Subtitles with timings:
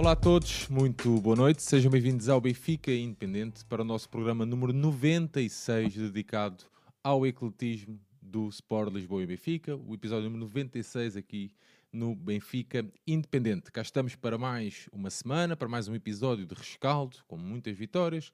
[0.00, 1.62] Olá a todos, muito boa noite.
[1.62, 6.64] Sejam bem-vindos ao Benfica Independente para o nosso programa número 96 dedicado
[7.04, 9.76] ao ecletismo do Sport Lisboa e Benfica.
[9.76, 11.50] O episódio número 96 aqui
[11.92, 13.70] no Benfica Independente.
[13.70, 18.32] Cá estamos para mais uma semana, para mais um episódio de rescaldo, com muitas vitórias,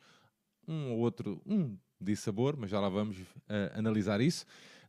[0.69, 4.47] um ou outro, um de sabor, mas já lá vamos uh, analisar isso.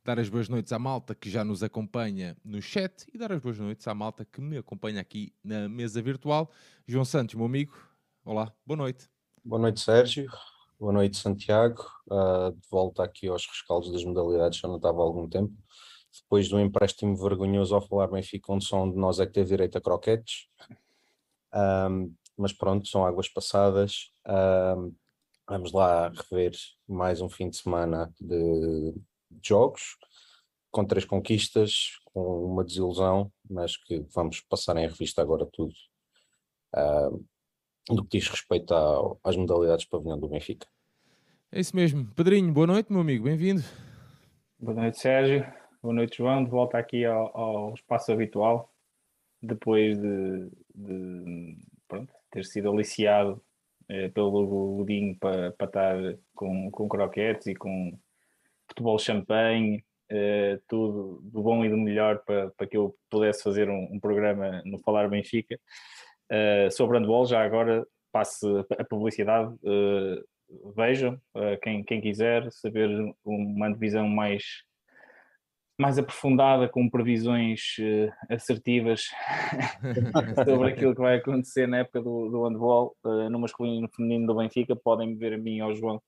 [0.07, 3.41] Dar as boas noites à malta que já nos acompanha no chat e dar as
[3.41, 6.49] boas noites à malta que me acompanha aqui na mesa virtual.
[6.87, 7.77] João Santos, meu amigo,
[8.23, 9.09] olá, boa noite.
[9.43, 10.31] Boa noite, Sérgio.
[10.79, 11.83] Boa noite, Santiago.
[12.09, 15.53] Uh, de volta aqui aos rescaldos das modalidades, já não estava há algum tempo.
[16.21, 19.49] Depois do empréstimo vergonhoso ao falar Benfica, onde só um de nós é que teve
[19.49, 20.47] direito a croquetes.
[21.53, 24.13] Um, mas pronto, são águas passadas.
[24.25, 24.95] Um,
[25.49, 26.53] vamos lá rever
[26.87, 28.95] mais um fim de semana de,
[29.41, 29.97] de jogos,
[30.71, 35.73] com três conquistas, com uma desilusão, mas que vamos passar em revista agora tudo.
[36.75, 37.25] Uh,
[37.89, 38.73] do que diz respeito
[39.23, 40.67] às modalidades pavilhão do Benfica.
[41.51, 42.05] É isso mesmo.
[42.13, 43.61] Pedrinho, boa noite, meu amigo, bem-vindo.
[44.59, 45.45] Boa noite, Sérgio.
[45.81, 46.43] Boa noite, João.
[46.43, 48.73] De volta aqui ao, ao espaço habitual,
[49.41, 51.57] depois de, de
[51.87, 53.41] pronto, ter sido aliciado
[53.87, 57.97] eh, pelo Godinho para, para estar com, com croquetes e com
[58.67, 63.69] futebol champanhe, eh, tudo do bom e do melhor para, para que eu pudesse fazer
[63.69, 65.59] um, um programa no Falar Benfica.
[66.31, 69.53] Uh, sobre handball, já agora passo a publicidade.
[69.63, 72.89] Uh, vejam, uh, quem, quem quiser saber
[73.25, 74.43] uma divisão mais,
[75.77, 77.75] mais aprofundada, com previsões
[78.29, 79.09] assertivas
[80.45, 82.95] sobre aquilo que vai acontecer na época do, do handball,
[83.29, 86.01] no masculino e no feminino do Benfica, podem ver a mim e ao João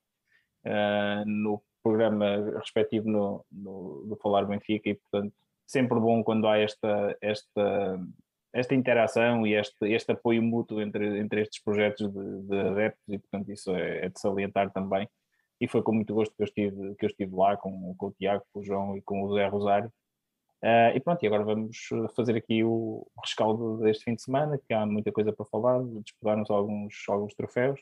[1.26, 5.34] no programa respectivo no, no, do Falar Benfica e, portanto,
[5.66, 8.00] sempre bom quando há esta, esta
[8.54, 13.20] esta interação e este, este apoio mútuo entre, entre estes projetos de, de adeptos e
[13.20, 15.08] portanto isso é, é, de salientar também.
[15.62, 18.12] E foi com muito gosto que eu estive, que eu estive lá com, com o
[18.12, 19.92] Tiago, com o João e com o Zé Rosário.
[20.64, 21.78] Uh, e pronto, e agora vamos
[22.16, 26.52] fazer aqui o rescaldo deste fim de semana que há muita coisa para falar, disputaram-se
[26.52, 27.80] alguns, alguns troféus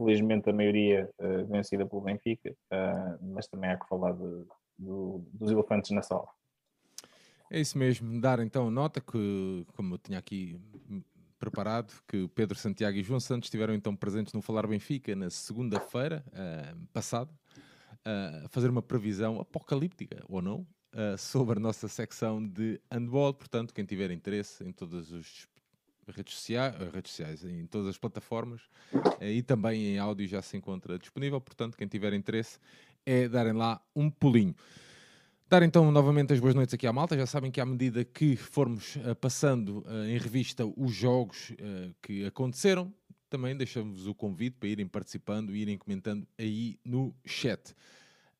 [0.00, 4.44] felizmente a maioria uh, vencida pelo Benfica uh, mas também há que falar de,
[4.78, 6.26] do, dos elefantes na sala
[7.50, 10.56] é isso mesmo, dar então nota que, como eu tinha aqui
[11.36, 16.24] preparado, que Pedro Santiago e João Santos estiveram então presentes no Falar Benfica na segunda-feira
[16.28, 17.28] uh, passada,
[18.04, 20.64] a fazer uma previsão apocalíptica, ou não,
[21.18, 23.34] sobre a nossa secção de handball.
[23.34, 25.46] Portanto, quem tiver interesse em todas as
[26.14, 28.60] redes sociais, redes sociais em todas as plataformas
[29.20, 31.40] e também em áudio já se encontra disponível.
[31.40, 32.58] Portanto, quem tiver interesse
[33.04, 34.54] é darem lá um pulinho.
[35.48, 37.16] Dar então novamente as boas noites aqui à malta.
[37.16, 41.92] Já sabem que à medida que formos uh, passando uh, em revista os jogos uh,
[42.00, 42.94] que aconteceram,
[43.28, 47.74] também deixamos o convite para irem participando e irem comentando aí no chat.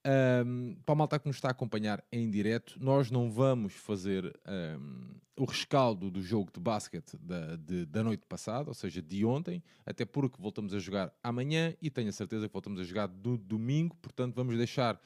[0.03, 4.34] Um, para a malta que nos está a acompanhar em direto, nós não vamos fazer
[4.49, 9.25] um, o rescaldo do jogo de basquete da, de, da noite passada, ou seja, de
[9.27, 13.09] ontem, até porque voltamos a jogar amanhã e tenho a certeza que voltamos a jogar
[13.09, 14.99] do domingo, portanto vamos deixar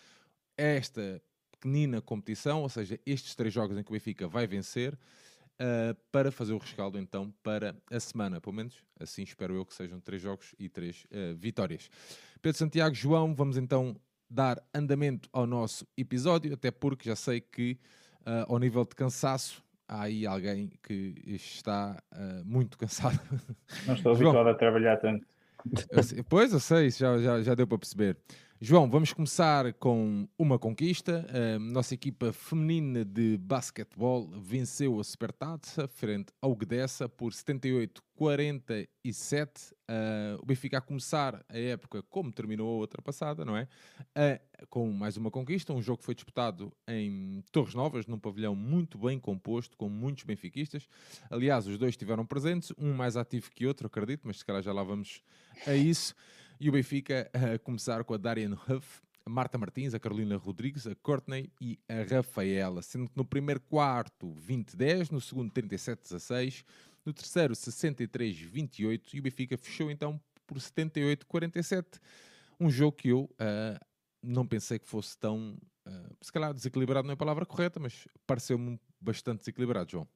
[0.57, 5.95] esta pequenina competição, ou seja, estes três jogos em que o Benfica vai vencer, uh,
[6.11, 8.41] para fazer o rescaldo então para a semana.
[8.41, 11.91] Pelo menos assim espero eu que sejam três jogos e três uh, vitórias.
[12.41, 13.97] Pedro Santiago, João, vamos então
[14.29, 17.79] dar andamento ao nosso episódio, até porque já sei que
[18.23, 22.03] uh, ao nível de cansaço há aí alguém que está
[22.45, 23.21] muito cansado.
[23.87, 25.27] Não estou habituado a trabalhar tanto.
[25.91, 28.17] Eu pois, eu sei, já, já, já deu para perceber.
[28.61, 31.27] João, vamos começar com uma conquista.
[31.29, 39.73] A nossa equipa feminina de basquetebol venceu a Supertaça frente ao Gdessa por 78-47.
[39.83, 43.67] Uh, o Benfica a começar a época como terminou a outra passada, não é?
[44.71, 48.97] Com mais uma conquista, um jogo que foi disputado em Torres Novas, num pavilhão muito
[48.97, 50.87] bem composto, com muitos benfiquistas.
[51.29, 54.73] Aliás, os dois estiveram presentes, um mais ativo que outro, acredito, mas se calhar já
[54.73, 55.25] lá vamos
[55.67, 56.15] a isso.
[56.61, 60.87] E o Benfica a começar com a Darian Huff, a Marta Martins, a Carolina Rodrigues,
[60.87, 66.65] a Courtney e a Rafaela, sendo que no primeiro quarto 20-10, no segundo 37-16,
[67.05, 72.01] no terceiro 63-28 e o Benfica fechou então por 78-47.
[72.61, 73.85] Um jogo que eu uh,
[74.23, 75.57] não pensei que fosse tão,
[75.87, 80.09] uh, se calhar desequilibrado não é a palavra correta, mas pareceu-me bastante desequilibrado, João.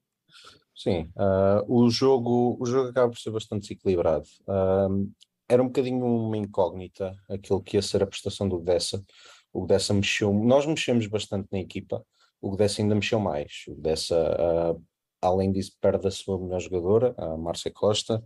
[0.75, 4.27] Sim, uh, o, jogo, o jogo acaba por ser bastante desequilibrado.
[4.47, 5.11] Uh,
[5.49, 9.03] era um bocadinho uma incógnita aquilo que ia ser a prestação do Dessa.
[9.51, 12.05] O Dessa mexeu, nós mexemos bastante na equipa,
[12.39, 13.65] o Dessa ainda mexeu mais.
[13.67, 14.83] O Dessa uh,
[15.21, 18.23] além disso, perde a sua melhor jogadora, a Márcia Costa,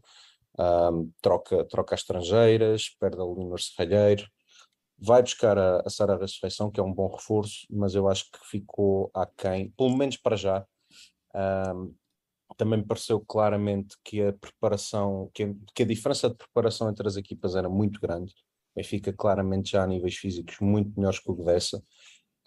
[0.57, 4.27] um, troca, troca as estrangeiras, perde a Leonor Serralheiro,
[4.97, 8.39] vai buscar a, a Sara Ressurreição, que é um bom reforço, mas eu acho que
[8.49, 10.65] ficou aquém, pelo menos para já.
[11.35, 11.93] Um,
[12.57, 17.07] também me pareceu claramente que a preparação, que a, que a, diferença de preparação entre
[17.07, 18.33] as equipas era muito grande.
[18.73, 21.77] O Benfica claramente já a níveis físicos muito melhores que o Godessa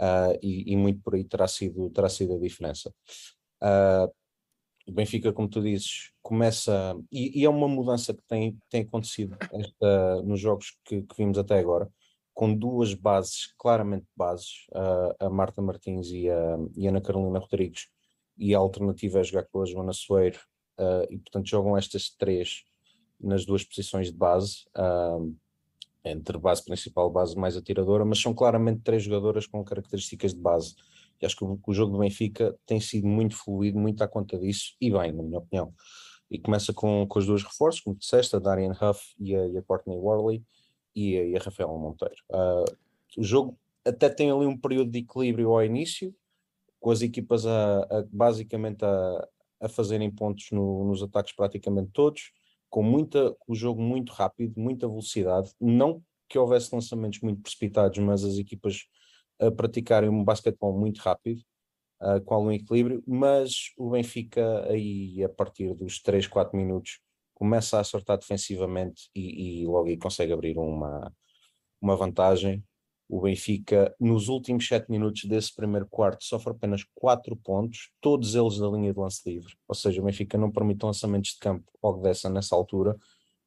[0.00, 2.92] uh, e, e, muito por aí terá sido, terá sido a diferença.
[3.62, 4.12] Uh,
[4.86, 9.36] o Benfica, como tu dizes, começa, e, e, é uma mudança que tem, tem acontecido
[9.52, 11.90] esta, nos jogos que, que, vimos até agora,
[12.32, 17.40] com duas bases, claramente bases, uh, a Marta Martins e a, e a Ana Carolina
[17.40, 17.88] Rodrigues,
[18.36, 20.38] e a alternativa é jogar com a Joana Soeiro,
[20.78, 22.64] uh, e portanto jogam estas três
[23.20, 25.34] nas duas posições de base, uh,
[26.04, 30.40] entre base principal e base mais atiradora, mas são claramente três jogadoras com características de
[30.40, 30.74] base.
[31.20, 34.38] E acho que o, o jogo do Benfica tem sido muito fluido, muito à conta
[34.38, 35.72] disso, e bem, na minha opinião.
[36.30, 39.58] E começa com, com os dois reforços, como disseste, a Darian Huff e a, e
[39.58, 40.44] a Courtney Worley
[40.94, 42.14] e a, e a Monteiro.
[42.30, 42.76] Uh,
[43.18, 46.14] o jogo até tem ali um período de equilíbrio ao início,
[46.80, 49.28] com as equipas a, a basicamente a,
[49.60, 52.32] a fazerem pontos no, nos ataques praticamente todos,
[52.68, 58.24] com muita, o jogo muito rápido, muita velocidade, não que houvesse lançamentos muito precipitados, mas
[58.24, 58.84] as equipas
[59.38, 61.40] a praticarem um basquetebol muito rápido,
[62.00, 67.00] uh, com algum equilíbrio, mas o Benfica aí a partir dos 3, 4 minutos
[67.34, 71.12] começa a acertar defensivamente e, e logo aí consegue abrir uma,
[71.80, 72.64] uma vantagem
[73.08, 78.58] o Benfica, nos últimos sete minutos desse primeiro quarto, sofre apenas quatro pontos, todos eles
[78.58, 79.54] da linha de lance livre.
[79.68, 82.96] Ou seja, o Benfica não permite lançamentos de campo logo dessa nessa altura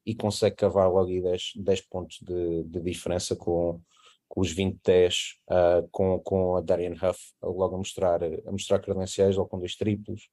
[0.05, 3.81] e consegue cavar logo aí 10, 10 pontos de, de diferença com,
[4.29, 9.35] com os 20-10, uh, com, com a Darian Huff logo a mostrar, a mostrar credenciais,
[9.35, 10.29] logo com dois triplos.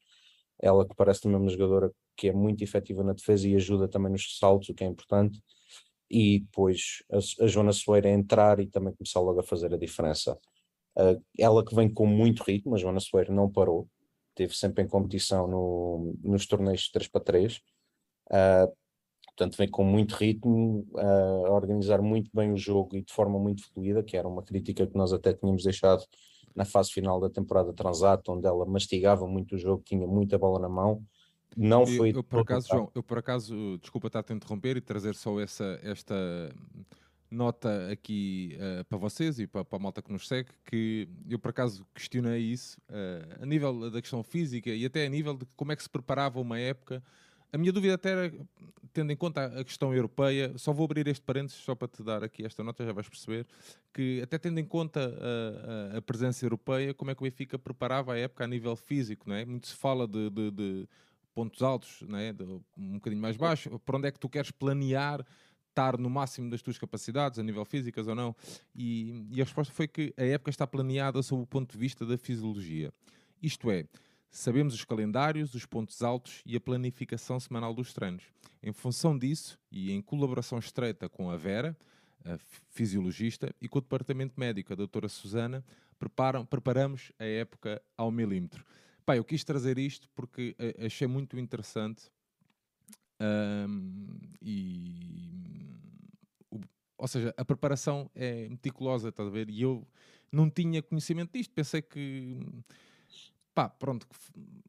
[0.62, 4.12] Ela que parece também uma jogadora que é muito efetiva na defesa e ajuda também
[4.12, 5.42] nos saltos, o que é importante
[6.10, 10.38] e depois a, a Joana Soeira entrar e também começar logo a fazer a diferença.
[10.96, 13.88] Uh, ela que vem com muito ritmo, a Joana Soeira não parou,
[14.30, 18.76] esteve sempre em competição no, nos torneios de 3 para 3, uh,
[19.26, 23.38] portanto vem com muito ritmo, uh, a organizar muito bem o jogo e de forma
[23.38, 26.04] muito fluida, que era uma crítica que nós até tínhamos deixado
[26.54, 30.58] na fase final da temporada Transato, onde ela mastigava muito o jogo, tinha muita bola
[30.58, 31.04] na mão,
[31.56, 32.10] não foi.
[32.10, 35.38] Eu, eu por acaso, João, eu por acaso, desculpa estar a interromper e trazer só
[35.40, 36.14] essa, esta
[37.30, 41.38] nota aqui uh, para vocês e para, para, a malta que nos segue, que eu
[41.38, 45.46] por acaso questionei isso uh, a nível da questão física e até a nível de
[45.56, 47.02] como é que se preparava uma época.
[47.52, 48.32] A minha dúvida até era,
[48.92, 52.22] tendo em conta a questão europeia, só vou abrir este parênteses só para te dar
[52.22, 53.46] aqui esta nota, já vais perceber,
[53.94, 57.58] que até tendo em conta a, a, a presença europeia, como é que o Benfica
[57.58, 59.44] preparava a época a nível físico, não é?
[59.44, 60.88] Muito se fala de, de, de
[61.36, 62.34] pontos altos, né,
[62.78, 65.22] um bocadinho mais baixo, para onde é que tu queres planear
[65.68, 68.34] estar no máximo das tuas capacidades, a nível físicas ou não?
[68.74, 72.06] E, e a resposta foi que a época está planeada sob o ponto de vista
[72.06, 72.90] da fisiologia.
[73.42, 73.84] Isto é,
[74.30, 78.24] sabemos os calendários, os pontos altos e a planificação semanal dos treinos.
[78.62, 81.76] Em função disso, e em colaboração estreita com a Vera,
[82.24, 82.38] a
[82.70, 85.62] fisiologista, e com o departamento médico, a doutora Susana,
[85.98, 88.64] preparam, preparamos a época ao milímetro.
[89.06, 92.10] Pá, eu quis trazer isto porque achei muito interessante
[93.20, 95.72] um, e
[96.98, 99.48] ou seja, a preparação é meticulosa, estás a ver?
[99.48, 99.86] E eu
[100.32, 102.40] não tinha conhecimento disto, pensei que
[103.54, 104.16] pá, pronto, que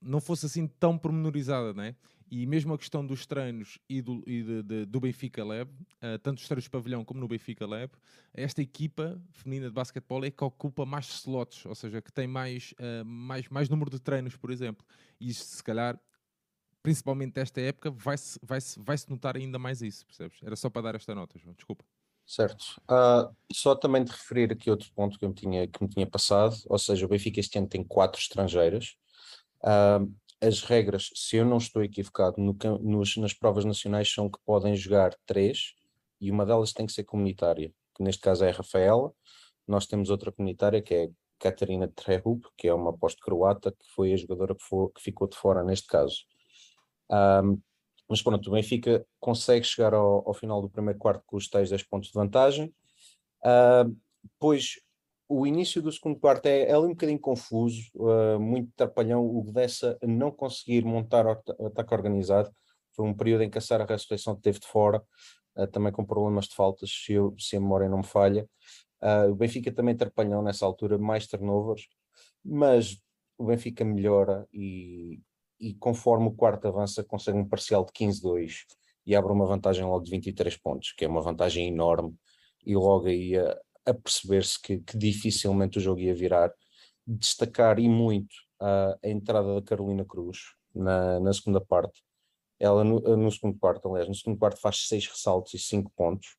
[0.01, 1.95] não fosse assim tão pormenorizada, né?
[2.29, 6.19] E mesmo a questão dos treinos e do, e de, de, do Benfica Lab, uh,
[6.21, 7.91] tanto os treinos de pavilhão como no Benfica Lab,
[8.33, 12.73] esta equipa feminina de basquetebol é que ocupa mais slots, ou seja, que tem mais,
[12.73, 14.85] uh, mais, mais número de treinos, por exemplo.
[15.19, 15.99] E isto, se calhar,
[16.83, 20.39] principalmente esta época, vai-se vai -se, vai -se notar ainda mais isso, percebes?
[20.43, 21.85] Era só para dar esta nota, João, desculpa.
[22.25, 22.81] Certo.
[22.91, 26.57] Uh, só também de referir aqui outro ponto que, me tinha, que me tinha passado,
[26.65, 28.97] ou seja, o Benfica este ano tem quatro estrangeiras.
[29.61, 34.39] Uh, as regras, se eu não estou equivocado, no, nos, nas provas nacionais são que
[34.45, 35.73] podem jogar três
[36.21, 39.11] e uma delas tem que ser comunitária, que neste caso é a Rafaela.
[39.67, 44.17] Nós temos outra comunitária que é Catarina Trehub, que é uma pós-croata, que foi a
[44.17, 46.25] jogadora que, foi, que, ficou de fora neste caso.
[47.09, 47.59] Um,
[48.09, 51.69] mas pronto, o Benfica consegue chegar ao, ao, final do primeiro quarto com os tais
[51.69, 52.73] 10 pontos de vantagem.
[53.43, 53.95] Uh,
[55.27, 59.25] o início do segundo quarto é, é um bocadinho confuso, uh, muito trapalhão.
[59.25, 62.49] O Gdessa não conseguir montar o ataque organizado.
[62.95, 65.03] Foi um período em que a Sara Ressurreição teve de fora,
[65.57, 68.47] uh, também com problemas de faltas, se, eu, se a memória não me falha.
[69.01, 71.87] Uh, o Benfica também trapalhão nessa altura, mais turnovers,
[72.43, 72.97] mas
[73.37, 75.19] o Benfica melhora e
[75.59, 78.65] e conforme o quarto avança, consegue um parcial de 15-2
[79.05, 82.13] e abre uma vantagem logo de 23 pontos, que é uma vantagem enorme,
[82.65, 83.57] e logo aí a,
[83.87, 86.51] a perceber-se que, que, dificilmente o jogo ia virar.
[87.05, 90.39] Destacar e muito a, a entrada da Carolina Cruz
[90.75, 92.03] na, na segunda parte.
[92.59, 96.35] Ela no, no segundo quarto, aliás, no segundo quarto faz seis ressaltos e cinco pontos,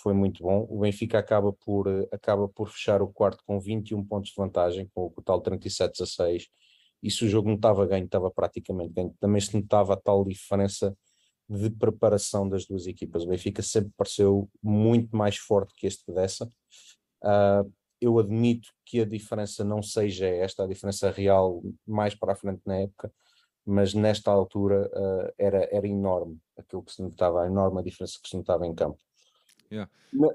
[0.00, 0.66] foi muito bom.
[0.70, 5.06] O Benfica acaba por, acaba por fechar o quarto com 21 pontos de vantagem, com
[5.06, 6.48] o total 37 a 6.
[7.02, 9.14] E se o jogo não estava ganho, estava praticamente ganho.
[9.20, 10.96] Também se notava a tal diferença
[11.48, 13.24] de preparação das duas equipas.
[13.24, 16.46] O Benfica sempre pareceu muito mais forte que este dessa.
[17.22, 22.36] Uh, eu admito que a diferença não seja esta, a diferença real mais para a
[22.36, 23.12] frente na época,
[23.64, 28.28] mas nesta altura uh, era, era enorme aquilo que se notava, a enorme diferença que
[28.28, 28.98] se notava em campo.
[29.70, 29.90] Yeah.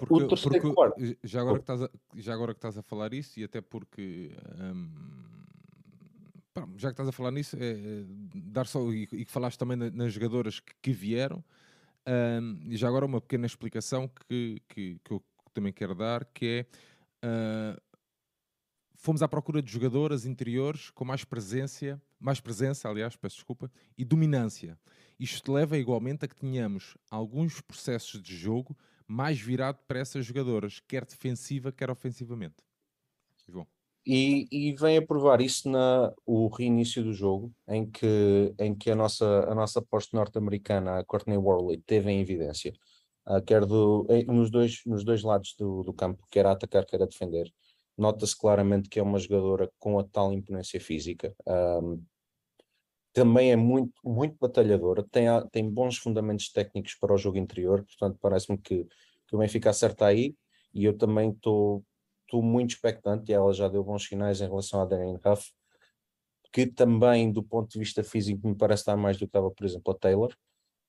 [0.07, 3.43] Porque, porque já, agora que estás a, já agora que estás a falar isso, e
[3.43, 4.91] até porque um,
[6.77, 8.05] já que estás a falar nisso, é, é
[8.35, 11.43] dar só, e, que falaste também na, nas jogadoras que, que vieram,
[12.07, 16.67] um, e já agora uma pequena explicação que, que, que eu também quero dar, que
[17.23, 17.81] é uh,
[18.95, 24.05] fomos à procura de jogadoras interiores com mais presença, mais presença, aliás, peço desculpa, e
[24.05, 24.77] dominância.
[25.19, 30.81] Isto leva igualmente a que tenhamos alguns processos de jogo mais virado para essas jogadoras,
[30.87, 32.63] quer defensiva, quer ofensivamente.
[33.47, 33.67] João.
[34.05, 38.91] E, e vem a provar isso na o reinício do jogo, em que, em que
[38.91, 42.73] a nossa, a nossa poste norte-americana, a Courtney Worley, teve em evidência,
[43.27, 47.01] uh, quer do, nos, dois, nos dois lados do, do campo, quer a atacar, quer
[47.01, 47.49] a defender.
[47.97, 51.33] Nota-se claramente que é uma jogadora com a tal imponência física.
[51.47, 52.03] Um,
[53.13, 58.17] também é muito, muito batalhadora, tem, tem bons fundamentos técnicos para o jogo interior, portanto
[58.19, 58.85] parece-me que,
[59.27, 60.35] que o Benfica acerta aí
[60.73, 61.85] e eu também estou
[62.41, 65.51] muito expectante e ela já deu bons sinais em relação a Darren Huff,
[66.51, 69.65] que também do ponto de vista físico me parece estar mais do que estava, por
[69.65, 70.35] exemplo, a Taylor.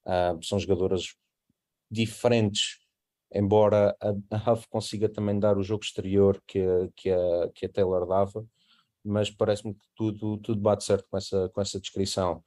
[0.07, 1.15] Uh, são jogadoras
[1.91, 2.79] diferentes,
[3.33, 6.61] embora a, a Huff consiga também dar o jogo exterior que,
[6.95, 8.47] que, a, que a Taylor dava
[9.05, 12.43] mas parece-me que tudo, tudo bate certo com essa, com essa descrição.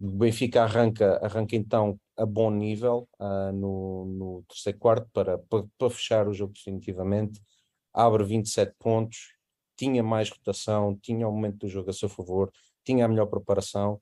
[0.00, 5.64] O Benfica arranca, arranca então a bom nível uh, no, no terceiro quarto para, para,
[5.76, 7.42] para, fechar o jogo definitivamente.
[7.92, 9.34] Abre 27 pontos,
[9.76, 12.50] tinha mais rotação, tinha o momento do jogo a seu favor,
[12.84, 14.00] tinha a melhor preparação,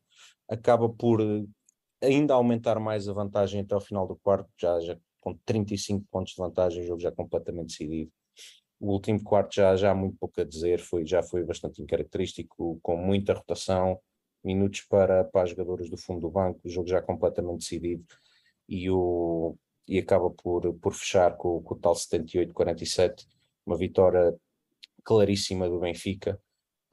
[0.49, 1.21] acaba por
[2.03, 6.33] ainda aumentar mais a vantagem até o final do quarto, já, já com 35 pontos
[6.33, 8.11] de vantagem, o jogo já completamente decidido.
[8.79, 12.81] O último quarto já, já há muito pouco a dizer, foi, já foi bastante incaracterístico,
[12.83, 14.01] com muita rotação,
[14.43, 18.05] minutos para, para as jogadoras do fundo do banco, o jogo já completamente decidido
[18.67, 19.55] e, o,
[19.87, 23.27] e acaba por, por fechar com, com o tal 78-47,
[23.67, 24.35] uma vitória
[25.05, 26.41] claríssima do Benfica,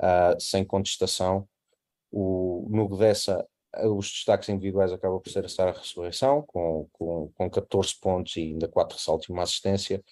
[0.02, 1.48] uh, sem contestação.
[2.12, 3.46] O, no Gdessa,
[3.86, 8.42] os destaques individuais acabam por ser a Sara Ressurreição, com, com, com 14 pontos e
[8.42, 10.04] ainda 4 ressaltos e uma assistência,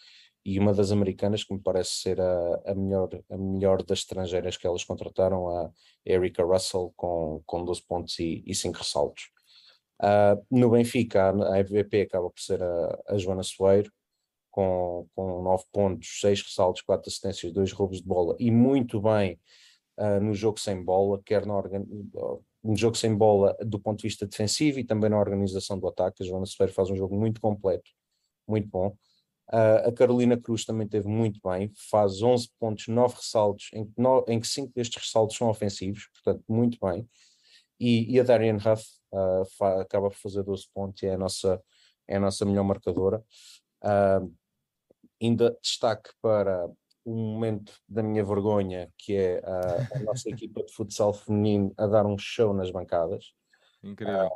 [0.44, 4.58] e uma das americanas que me parece ser a, a, melhor, a melhor das estrangeiras
[4.58, 5.72] que elas contrataram, a
[6.06, 9.32] Erika Russell, com, com 12 pontos e, e 5 ressaltos.
[10.02, 13.92] Uh, no Benfica, a MVP acaba por ser a, a Joana Soeiro,
[14.56, 19.38] com, com 9 pontos, 6 ressaltos, 4 assistências, 2 roubos de bola e muito bem
[19.98, 21.62] uh, no jogo sem bola, quer no,
[22.64, 26.24] no jogo sem bola do ponto de vista defensivo e também na organização do ataque.
[26.24, 27.92] A Joana Soeiro faz um jogo muito completo,
[28.48, 28.96] muito bom.
[29.52, 34.24] Uh, a Carolina Cruz também teve muito bem, faz 11 pontos, 9 ressaltos, em no,
[34.30, 37.06] em que 5 destes ressaltos são ofensivos, portanto, muito bem.
[37.78, 41.18] E, e a Darian Huff uh, fa, acaba por fazer 12 pontos e é a
[41.18, 41.62] nossa,
[42.08, 43.22] é a nossa melhor marcadora.
[43.84, 44.34] Uh,
[45.22, 46.68] ainda destaque para
[47.06, 51.86] um momento da minha vergonha, que é a, a nossa equipa de futsal feminino a
[51.86, 53.34] dar um show nas bancadas.
[53.84, 54.30] Incrível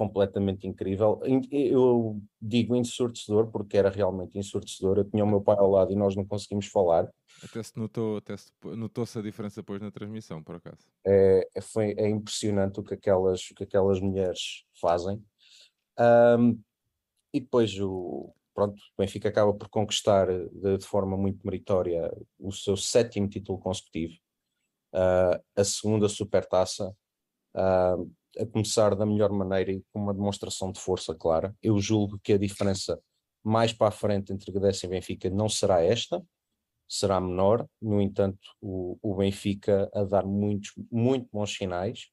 [0.00, 1.20] completamente incrível.
[1.50, 4.96] Eu digo ensurdecedor porque era realmente ensurdecedor.
[4.96, 7.06] Eu tinha o meu pai ao lado e nós não conseguimos falar.
[7.44, 10.88] Até se notou, até se notou-se a diferença depois na transmissão, por acaso.
[11.06, 15.22] É, é foi, é impressionante o que aquelas, o que aquelas mulheres fazem.
[15.98, 16.58] Um,
[17.34, 22.52] e depois o, pronto, o Benfica acaba por conquistar de, de forma muito meritória o
[22.52, 24.14] seu sétimo título consecutivo,
[24.94, 26.94] uh, a segunda supertaça,
[27.56, 31.54] uh, a começar da melhor maneira e com uma demonstração de força clara.
[31.62, 33.00] Eu julgo que a diferença
[33.42, 36.22] mais para a frente entre Gdessa e Benfica não será esta,
[36.88, 37.66] será menor.
[37.80, 42.08] No entanto, o, o Benfica a dar muitos, muito bons sinais.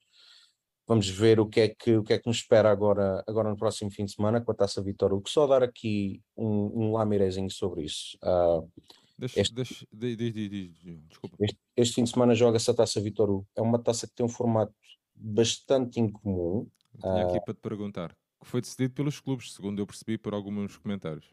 [0.88, 3.58] Vamos ver o que é que, o que, é que nos espera agora, agora no
[3.58, 5.16] próximo fim de semana com a Taça Vitória.
[5.16, 8.18] O que só dar aqui um, um lamirezinho sobre isso.
[8.24, 8.70] Uh,
[9.18, 11.38] Deixa, este, deixa, de, de, de, desculpa.
[11.40, 14.30] Este, este, fim de semana joga-se a Taça Vitor É uma taça que tem um
[14.30, 14.74] formato
[15.16, 16.68] bastante incomum.
[17.02, 20.36] Tinha aqui uh, para te perguntar, que foi decidido pelos clubes, segundo eu percebi por
[20.36, 21.26] alguns comentários.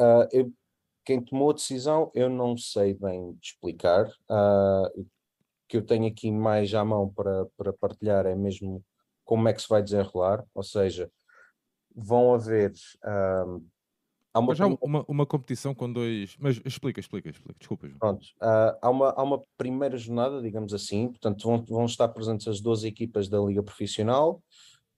[0.00, 0.52] Uh, eu,
[1.04, 4.06] quem tomou a decisão, eu não sei bem explicar.
[4.30, 5.06] Uh, o
[5.66, 8.84] que eu tenho aqui mais à mão para, para partilhar é mesmo
[9.24, 11.10] como é que se vai desenrolar, ou seja,
[11.94, 12.72] vão haver
[13.04, 13.64] uh,
[14.34, 16.36] Há uma, já uma, uma competição com dois.
[16.40, 17.54] Mas explica, explica, explica.
[17.56, 17.98] Desculpa, João.
[18.00, 18.24] Pronto.
[18.42, 22.60] Uh, há, uma, há uma primeira jornada, digamos assim, portanto, vão, vão estar presentes as
[22.60, 24.42] 12 equipas da Liga Profissional,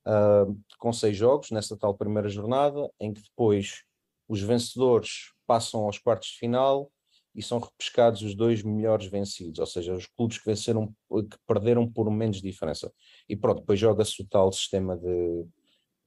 [0.06, 3.85] uh, com seis jogos, nessa tal primeira jornada, em que depois
[4.26, 6.90] os vencedores passam aos quartos de final
[7.37, 11.87] e são repescados os dois melhores vencidos, ou seja, os clubes que venceram, que perderam
[11.87, 12.90] por menos diferença.
[13.28, 15.45] E pronto, depois joga-se o tal sistema de,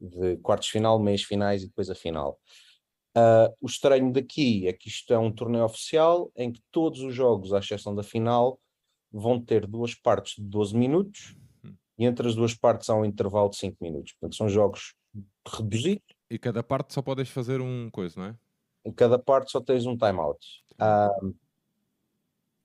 [0.02, 2.40] de quartos final, meias finais e depois a final.
[3.16, 7.14] Uh, o estranho daqui é que isto é um torneio oficial em que todos os
[7.14, 8.60] jogos, à exceção da final,
[9.12, 11.76] vão ter duas partes de 12 minutos hum.
[12.00, 14.14] e entre as duas partes há um intervalo de 5 minutos.
[14.14, 14.96] Portanto, são jogos
[15.48, 16.04] reduzidos.
[16.28, 18.36] E cada parte só podes fazer um coisa, não é?
[18.90, 20.40] Em cada parte só tens um timeout.
[20.74, 21.36] Uh,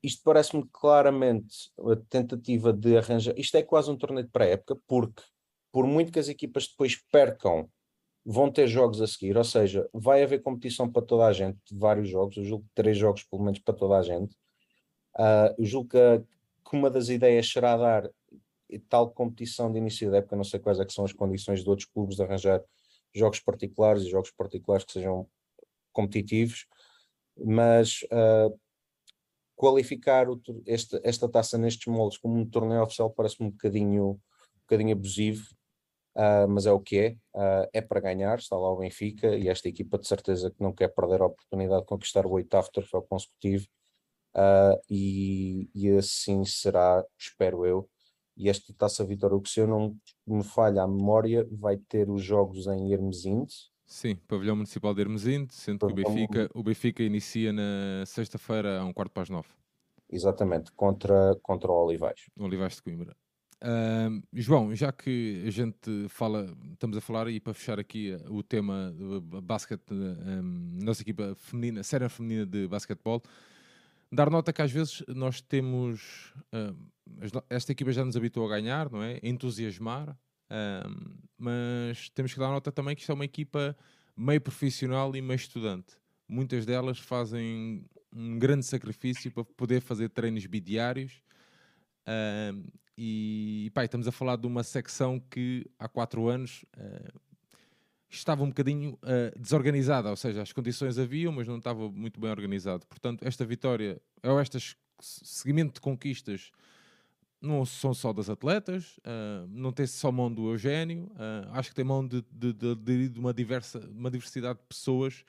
[0.03, 3.35] isto parece-me claramente a tentativa de arranjar.
[3.37, 5.23] Isto é quase um torneio de pré-época, porque
[5.71, 7.69] por muito que as equipas depois percam
[8.25, 12.09] vão ter jogos a seguir, ou seja, vai haver competição para toda a gente, vários
[12.09, 14.35] jogos, eu julgo que três jogos pelo menos para toda a gente.
[15.15, 16.25] Uh, eu julgo que,
[16.71, 18.11] que, uma das ideias será dar
[18.89, 21.87] tal competição de início da época, não sei quais é são as condições de outros
[21.87, 22.63] clubes de arranjar
[23.15, 25.29] jogos particulares e jogos particulares que sejam
[25.95, 26.67] competitivos,
[27.37, 28.59] mas uh,
[29.57, 34.61] qualificar o, esta, esta taça nestes moldes como um torneio oficial parece-me um bocadinho, um
[34.61, 35.47] bocadinho abusivo
[36.17, 39.49] Uh, mas é o que é, uh, é para ganhar, está lá o Benfica e
[39.49, 43.03] esta equipa de certeza que não quer perder a oportunidade de conquistar o oitavo troféu
[43.03, 43.67] consecutivo
[44.89, 47.89] e, e, assim será, espero eu.
[48.37, 52.23] E esta taça Vitória, que se eu não me falha a memória, vai ter os
[52.23, 53.55] jogos em Hermesinde.
[53.95, 58.85] Sim, pavilhão municipal de Hermesinde, sendo que o Benfica, o Benfica inicia na sexta-feira a
[58.85, 59.47] um quarto para as nove.
[60.11, 62.29] Exatamente, contra, contra o Olivais.
[62.37, 63.17] O Olivais de Coimbra.
[63.63, 68.21] Uh, João, já que a gente fala, estamos a falar e para fechar aqui eh,
[68.29, 73.23] o tema do basquete, um, nossa equipa feminina, série feminina de basquetebol,
[74.11, 76.77] dar nota que às vezes nós temos, uh,
[77.49, 79.21] esta equipa já nos habituou a ganhar, não é?
[79.23, 80.19] entusiasmar,
[80.51, 83.77] uh, mas temos que dar nota também que isto é uma equipa
[84.17, 85.95] meio profissional e meio estudante.
[86.29, 91.23] Muitas delas fazem um grande sacrifício para poder fazer treinos bidiários.
[92.07, 92.65] Uh,
[92.97, 97.21] e pá, estamos a falar de uma secção que há quatro anos uh,
[98.09, 102.31] estava um bocadinho uh, desorganizada, ou seja, as condições haviam, mas não estava muito bem
[102.31, 102.87] organizado.
[102.87, 106.53] Portanto, esta vitória, ou este seguimento de conquistas,
[107.45, 111.11] não são só das atletas, uh, não tem só mão do Eugénio,
[111.53, 115.25] acho que tem mão de, de, de, de, uma, diversa, uma diversidade de pessoas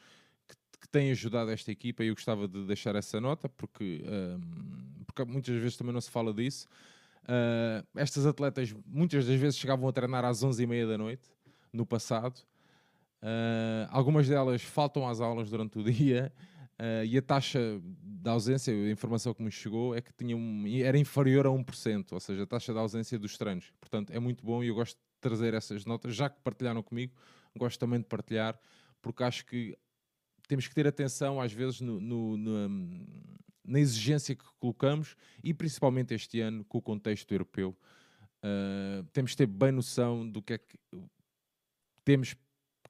[0.47, 4.03] que, que têm ajudado esta equipa e eu gostava de deixar essa nota, porque,
[5.05, 6.67] porque muitas vezes também não se fala disso.
[7.25, 11.23] Uh, estas atletas muitas das vezes chegavam a treinar às 11h30 da noite,
[11.73, 12.39] no passado.
[13.21, 16.31] Uh, algumas delas faltam às aulas durante o dia
[16.79, 20.65] uh, e a taxa de ausência, a informação que me chegou, é que tinha um,
[20.67, 23.71] era inferior a 1%, ou seja, a taxa de ausência dos treinos.
[23.79, 27.13] Portanto, é muito bom e eu gosto de trazer essas notas, já que partilharam comigo,
[27.57, 28.59] gosto também de partilhar,
[29.01, 29.77] porque acho que
[30.47, 32.69] temos que ter atenção às vezes no, no, no,
[33.63, 37.75] na exigência que colocamos e principalmente este ano com o contexto europeu.
[38.43, 40.77] Uh, temos de ter bem noção do que é que
[42.03, 42.35] temos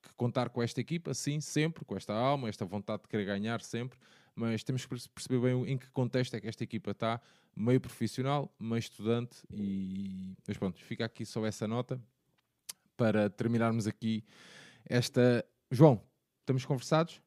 [0.05, 3.61] que contar com esta equipa, sim, sempre, com esta alma, esta vontade de querer ganhar
[3.61, 3.97] sempre,
[4.35, 7.21] mas temos que perceber bem em que contexto é que esta equipa está,
[7.55, 11.99] meio profissional, meio estudante, e mas pronto, fica aqui só essa nota
[12.97, 14.23] para terminarmos aqui
[14.85, 15.45] esta.
[15.71, 16.01] João,
[16.41, 17.21] estamos conversados?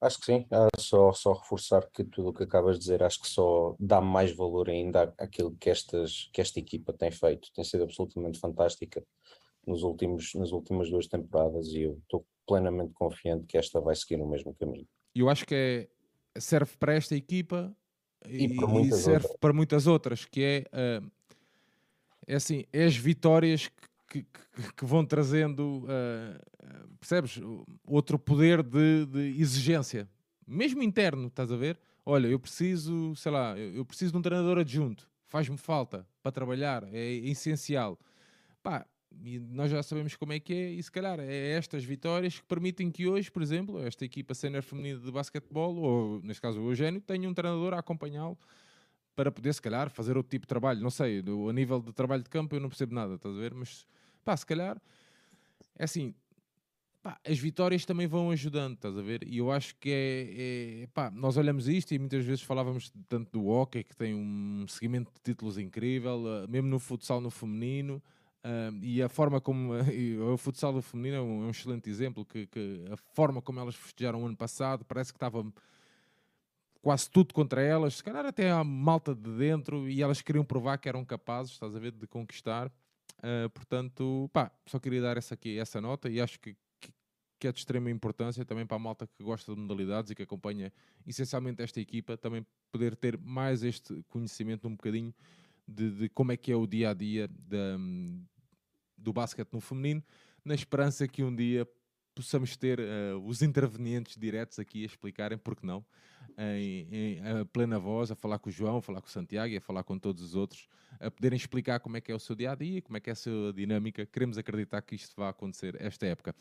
[0.00, 3.22] Acho que sim, ah, só, só reforçar que tudo o que acabas de dizer, acho
[3.22, 7.50] que só dá mais valor ainda àquilo que, estas, que esta equipa tem feito.
[7.54, 9.02] Tem sido absolutamente fantástica
[9.66, 14.20] nos últimos, nas últimas duas temporadas e eu estou plenamente confiante que esta vai seguir
[14.20, 14.86] o mesmo caminho.
[15.14, 17.74] Eu acho que é, serve para esta equipa
[18.26, 19.36] e, e, e serve outras.
[19.38, 21.10] para muitas outras, que é, uh,
[22.26, 23.88] é assim, é as vitórias que
[24.22, 24.26] que,
[24.76, 27.40] que, vão trazendo, uh, percebes?
[27.86, 30.08] Outro poder de, de, exigência,
[30.46, 31.78] mesmo interno, estás a ver?
[32.06, 36.84] Olha, eu preciso, sei lá, eu preciso de um treinador adjunto, faz-me falta para trabalhar,
[36.92, 37.98] é essencial.
[38.62, 38.86] Pá,
[39.22, 42.46] e nós já sabemos como é que é, e se calhar é estas vitórias que
[42.46, 46.70] permitem que hoje, por exemplo, esta equipa senior feminina de basquetebol, ou neste caso o
[46.70, 48.38] Eugênio, tenha um treinador a acompanhá-lo
[49.14, 50.80] para poder, se calhar, fazer outro tipo de trabalho.
[50.80, 53.38] Não sei, do, a nível de trabalho de campo eu não percebo nada, estás a
[53.38, 53.54] ver?
[53.54, 53.86] Mas,
[54.24, 54.80] pá, se calhar,
[55.78, 56.14] é assim,
[57.02, 59.22] pá, as vitórias também vão ajudando, estás a ver?
[59.26, 63.30] E eu acho que é, é pá, nós olhamos isto e muitas vezes falávamos tanto
[63.30, 68.02] do hockey, que tem um seguimento de títulos incrível, uh, mesmo no futsal no feminino,
[68.44, 69.72] uh, e a forma como,
[70.32, 73.60] o futsal no feminino é um, é um excelente exemplo, que, que, a forma como
[73.60, 75.44] elas festejaram o ano passado, parece que estava
[76.80, 80.76] quase tudo contra elas, se calhar até a malta de dentro, e elas queriam provar
[80.76, 82.70] que eram capazes, estás a ver, de conquistar.
[83.18, 86.92] Uh, portanto, pá, só queria dar essa aqui, essa nota, e acho que, que,
[87.38, 90.22] que, é de extrema importância também para a malta que gosta de modalidades e que
[90.22, 90.70] acompanha
[91.06, 95.14] essencialmente esta equipa, também poder ter mais este conhecimento um bocadinho
[95.66, 97.26] de, de como é que é o dia a dia
[99.04, 100.02] do basquete no feminino,
[100.44, 101.68] na esperança que um dia
[102.14, 105.84] possamos ter uh, os intervenientes diretos aqui a explicarem, porque não,
[106.38, 109.52] em, em a plena voz, a falar com o João, a falar com o Santiago
[109.52, 110.68] e a falar com todos os outros,
[111.00, 113.10] a poderem explicar como é que é o seu dia a dia, como é que
[113.10, 114.06] é a sua dinâmica.
[114.06, 116.34] Queremos acreditar que isto vai acontecer esta época.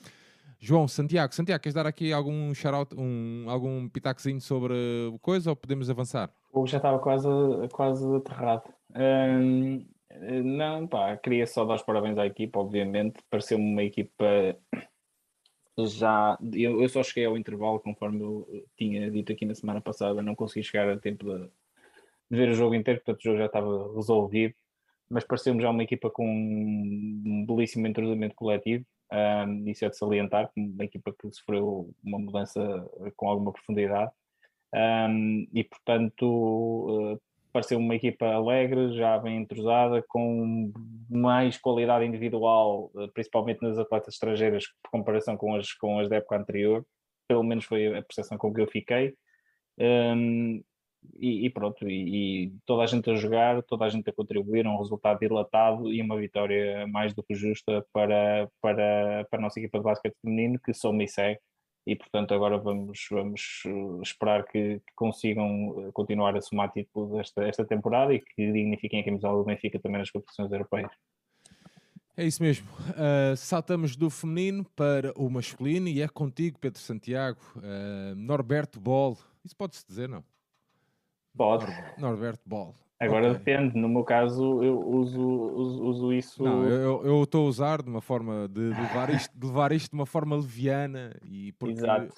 [0.59, 4.73] João, Santiago, Santiago, queres dar aqui algum shout um, algum pitaquezinho sobre
[5.21, 6.31] coisa ou podemos avançar?
[6.51, 7.27] O já estava quase,
[7.71, 8.71] quase aterrado.
[8.95, 9.85] Hum,
[10.43, 13.19] não, pá, queria só dar os parabéns à equipa, obviamente.
[13.29, 14.57] Pareceu-me uma equipa
[15.79, 16.37] já.
[16.53, 20.35] Eu, eu, só cheguei ao intervalo, conforme eu tinha dito aqui na semana passada, não
[20.35, 21.47] consegui chegar a tempo de,
[22.31, 24.53] de ver o jogo inteiro, portanto o jogo já estava resolvido.
[25.09, 28.85] Mas pareceu-me já uma equipa com um belíssimo entrosamento coletivo.
[29.11, 32.61] Um, isso é de salientar, uma equipa que sofreu uma mudança
[33.15, 34.11] com alguma profundidade.
[34.73, 37.21] Um, e portanto, uh,
[37.53, 40.73] pareceu uma equipa alegre, já bem entrosada, com
[41.09, 46.17] mais qualidade individual, eh, principalmente nas atletas estrangeiras, por comparação com as, com as da
[46.17, 46.85] época anterior.
[47.27, 49.15] Pelo menos foi a percepção com que eu fiquei.
[49.79, 50.63] Um,
[51.15, 54.65] e, e, pronto, e, e, toda a gente a jogar, toda a gente a contribuir,
[54.65, 59.59] um resultado dilatado e uma vitória mais do que justa para, para, para a nossa
[59.59, 61.39] equipa de basquete feminino, que só me segue
[61.85, 67.19] e portanto agora vamos, vamos eh, esperar que, que consigam eh, continuar a somar títulos
[67.19, 70.91] esta, esta temporada e que dignifiquem a camisola do Benfica também nas competições europeias.
[72.15, 72.67] É isso mesmo.
[72.91, 79.17] Uh, saltamos do feminino para o masculino e é contigo, Pedro Santiago, uh, Norberto Ball.
[79.43, 80.23] Isso pode-se dizer, não?
[81.35, 81.65] Pode.
[81.97, 82.75] Norberto Ball.
[83.03, 83.37] Agora okay.
[83.37, 86.43] depende, no meu caso eu uso, uso, uso isso.
[86.43, 89.91] Não, eu estou a usar de uma forma de, de, levar isto, de levar isto
[89.91, 92.13] de uma forma leviana e porque Exato.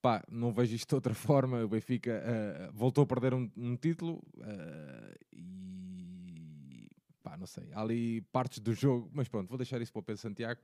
[0.00, 1.64] Pá, não vejo isto de outra forma.
[1.64, 6.88] O Benfica uh, voltou a perder um, um título uh, e
[7.22, 10.02] pá, não sei, há ali partes do jogo, mas pronto, vou deixar isso para o
[10.02, 10.60] Pedro Santiago.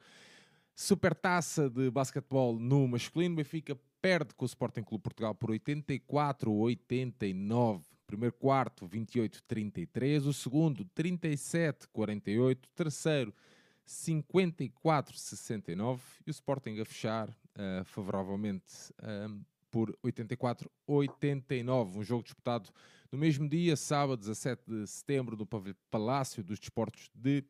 [0.76, 8.34] Supertaça de basquetebol no masculino, Benfica perde com o Sporting Clube Portugal por 84-89 primeiro
[8.34, 13.32] quarto 28-33, o segundo 37-48, terceiro
[13.86, 21.96] 54-69 e o Sporting a fechar uh, favoravelmente uh, por 84-89.
[21.96, 22.70] Um jogo disputado
[23.10, 25.46] no mesmo dia, sábado 17 de setembro, no
[25.90, 27.42] Palácio dos Desportos de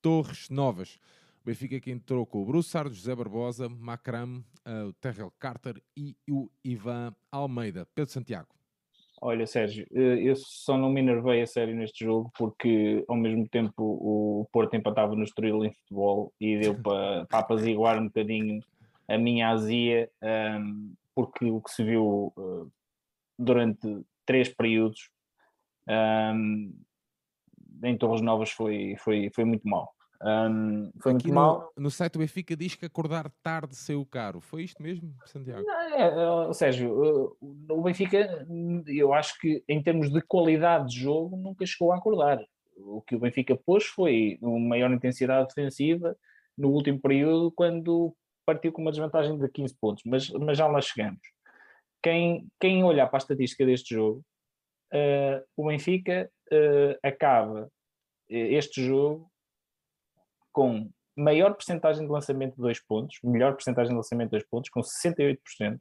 [0.00, 0.98] Torres Novas.
[1.42, 6.16] O Benfica que entrou com o Broussard, José Barbosa, Macram, uh, o Terrell Carter e
[6.28, 7.86] o Ivan Almeida.
[7.94, 8.48] Pedro Santiago.
[9.26, 13.48] Olha, Sérgio, eh, eu só não me enervei a sério neste jogo porque ao mesmo
[13.48, 18.60] tempo o Porto empatava no Estoril em futebol e deu para, para apaziguar um bocadinho
[19.08, 22.70] a minha azia, um, ehm, porque o que se viu uh,
[23.38, 25.08] durante três períodos
[25.88, 26.72] um, ehm,
[27.82, 29.90] em Torres Novas foi, foi, foi muito mal.
[30.22, 31.72] Um, foi Aqui muito no, mal.
[31.76, 34.40] No site do Benfica diz que acordar tarde saiu caro.
[34.40, 35.64] Foi isto mesmo, Santiago?
[35.64, 38.46] Não, é, Sérgio, o Benfica,
[38.86, 42.38] eu acho que em termos de qualidade de jogo, nunca chegou a acordar.
[42.76, 46.16] O que o Benfica pôs foi uma maior intensidade defensiva
[46.56, 48.14] no último período, quando
[48.46, 51.20] partiu com uma desvantagem de 15 pontos, mas, mas já lá chegamos.
[52.02, 54.22] Quem, quem olhar para a estatística deste jogo,
[54.92, 57.70] uh, o Benfica uh, acaba
[58.28, 59.30] este jogo
[60.54, 64.70] com maior percentagem de lançamento de dois pontos, melhor percentagem de lançamento de dois pontos,
[64.70, 65.80] com 68%,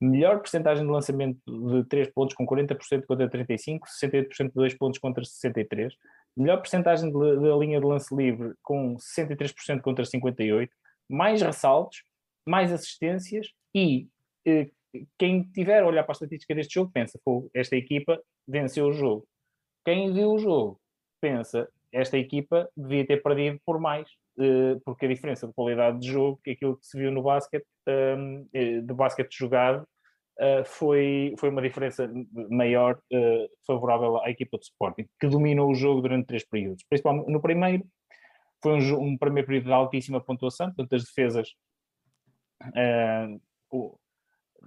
[0.00, 4.98] melhor percentagem de lançamento de três pontos, com 40% contra 35%, 68% de dois pontos
[4.98, 5.90] contra 63%,
[6.36, 10.68] melhor percentagem da linha de lance livre, com 63% contra 58%,
[11.08, 12.02] mais ressaltos,
[12.46, 14.08] mais assistências e
[14.46, 14.70] eh,
[15.18, 18.92] quem tiver a olhar para a estatística deste jogo pensa, pô, esta equipa venceu o
[18.92, 19.26] jogo.
[19.84, 20.80] Quem viu o jogo
[21.20, 26.10] pensa, esta equipa devia ter perdido por mais, uh, porque a diferença de qualidade de
[26.10, 29.86] jogo, que aquilo que se viu no basquete, ehm, eh, de basquete jogado,
[30.40, 32.10] uh, foi, foi uma diferença
[32.50, 32.98] maior
[33.66, 36.84] favorável à equipa de Sporting, que dominou o jogo durante três períodos.
[36.88, 37.84] Principalmente no primeiro,
[38.62, 41.48] foi um, um primeiro período de altíssima pontuação, portanto as defesas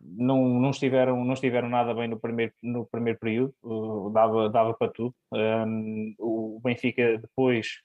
[0.03, 3.53] não, não, estiveram, não estiveram nada bem no primeiro, no primeiro período,
[4.13, 5.13] dava, dava para tudo.
[5.33, 7.79] Um, o Benfica depois,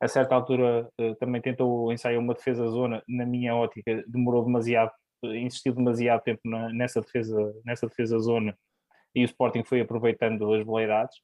[0.00, 4.90] a certa altura, uh, também tentou ensaiar uma defesa-zona, na minha ótica, demorou demasiado,
[5.22, 8.56] insistiu demasiado tempo na, nessa defesa nessa defesa-zona
[9.14, 11.16] e o Sporting foi aproveitando as veleidades.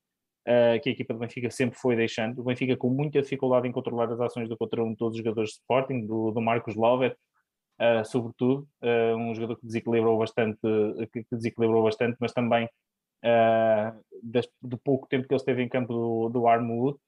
[0.48, 2.40] Uh, que a equipa do Benfica sempre foi deixando.
[2.40, 5.18] O Benfica com muita dificuldade em controlar as ações do contra um de todos os
[5.18, 7.14] jogadores de Sporting, do, do Marcos Lovet,
[7.80, 10.60] uh, sobretudo, uh, um jogador que desequilibrou bastante,
[11.12, 12.68] que, que desequilibrou bastante, mas também
[14.22, 16.98] das, do pouco tempo que ele esteve em campo do, do Armwood,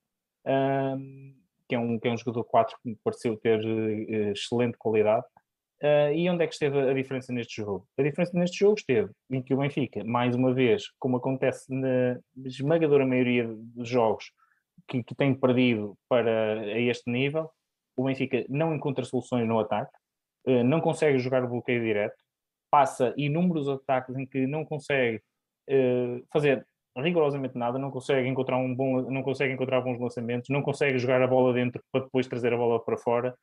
[1.66, 3.64] que, é um, que é um jogador 4 que me pareceu ter
[4.30, 5.24] excelente qualidade.
[6.14, 7.88] E onde é que esteve a diferença neste jogo?
[7.98, 12.20] A diferença neste jogo esteve em que o Benfica, mais uma vez, como acontece na
[12.44, 14.32] esmagadora maioria dos jogos
[14.87, 17.50] que, que tem perdido para a este nível,
[17.96, 19.92] o Benfica não encontra soluções no ataque,
[20.64, 22.16] não consegue jogar o bloqueio direto,
[22.70, 25.22] passa inúmeros ataques em que não consegue
[25.68, 30.62] uh, fazer rigorosamente nada, não consegue encontrar um bom, não consegue encontrar bons lançamentos, não
[30.62, 33.35] consegue jogar a bola dentro para depois trazer a bola para fora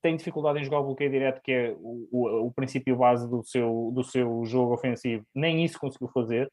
[0.00, 3.42] tem dificuldade em jogar o bloqueio direto, que é o, o, o, princípio base do
[3.44, 6.50] seu, do seu jogo ofensivo, nem isso conseguiu fazer.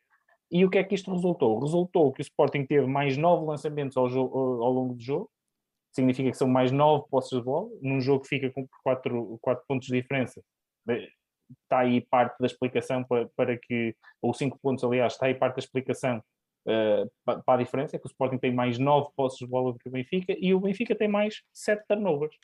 [0.52, 1.60] E o que é que isto resultou?
[1.60, 5.30] Resultou que o Sporting teve mais nove lançamentos ao, ao longo do jogo,
[5.92, 9.64] significa que são mais nove posses de bola, num jogo que fica com quatro, quatro
[9.68, 10.42] pontos de diferença.
[11.64, 15.56] Está aí parte da explicação para, para que, ou cinco pontos, aliás, está aí parte
[15.56, 16.24] da explicação
[16.68, 19.80] uh, para a diferença, é que o Sporting tem mais 9 posses de bola do
[19.80, 22.36] que o Benfica e o Benfica tem mais 7 turnovers.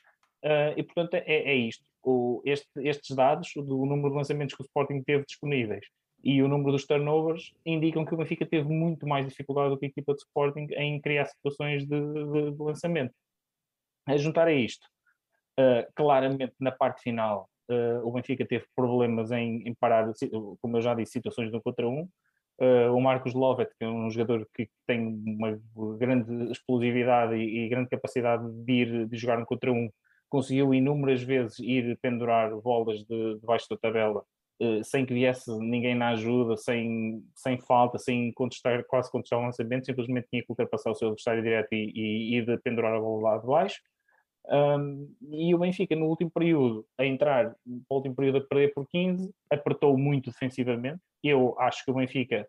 [0.43, 1.83] Uh, e portanto é, é isto.
[2.03, 5.85] O, este, estes dados do número de lançamentos que o Sporting teve disponíveis
[6.25, 9.85] e o número dos turnovers indicam que o Benfica teve muito mais dificuldade do que
[9.85, 13.13] a equipa de Sporting em criar situações de, de, de lançamento.
[14.07, 14.85] A juntar a isto,
[15.59, 20.11] uh, claramente na parte final, uh, o Benfica teve problemas em, em, parar,
[20.61, 22.07] como eu já disse, situações de um contra um.
[22.61, 25.59] Uh, o Marcos Lovet, que é um jogador que tem uma
[25.97, 29.89] grande explosividade e, e grande capacidade de ir de jogar um contra um,
[30.29, 34.23] conseguiu inúmeras vezes ir pendurar bolas de, debaixo da tabela
[34.83, 39.85] sem que viesse ninguém na ajuda, sem, sem falta, sem contestar, quase contestar o lançamento,
[39.85, 43.31] simplesmente tinha que ultrapassar o seu adversário direto e, e, e de pendurar a bola
[43.31, 43.81] lá de baixo.
[44.47, 48.87] Um, e o Benfica, no último período, a entrar, no último período a perder por
[48.87, 52.47] 15, apertou muito defensivamente, eu acho que o Benfica,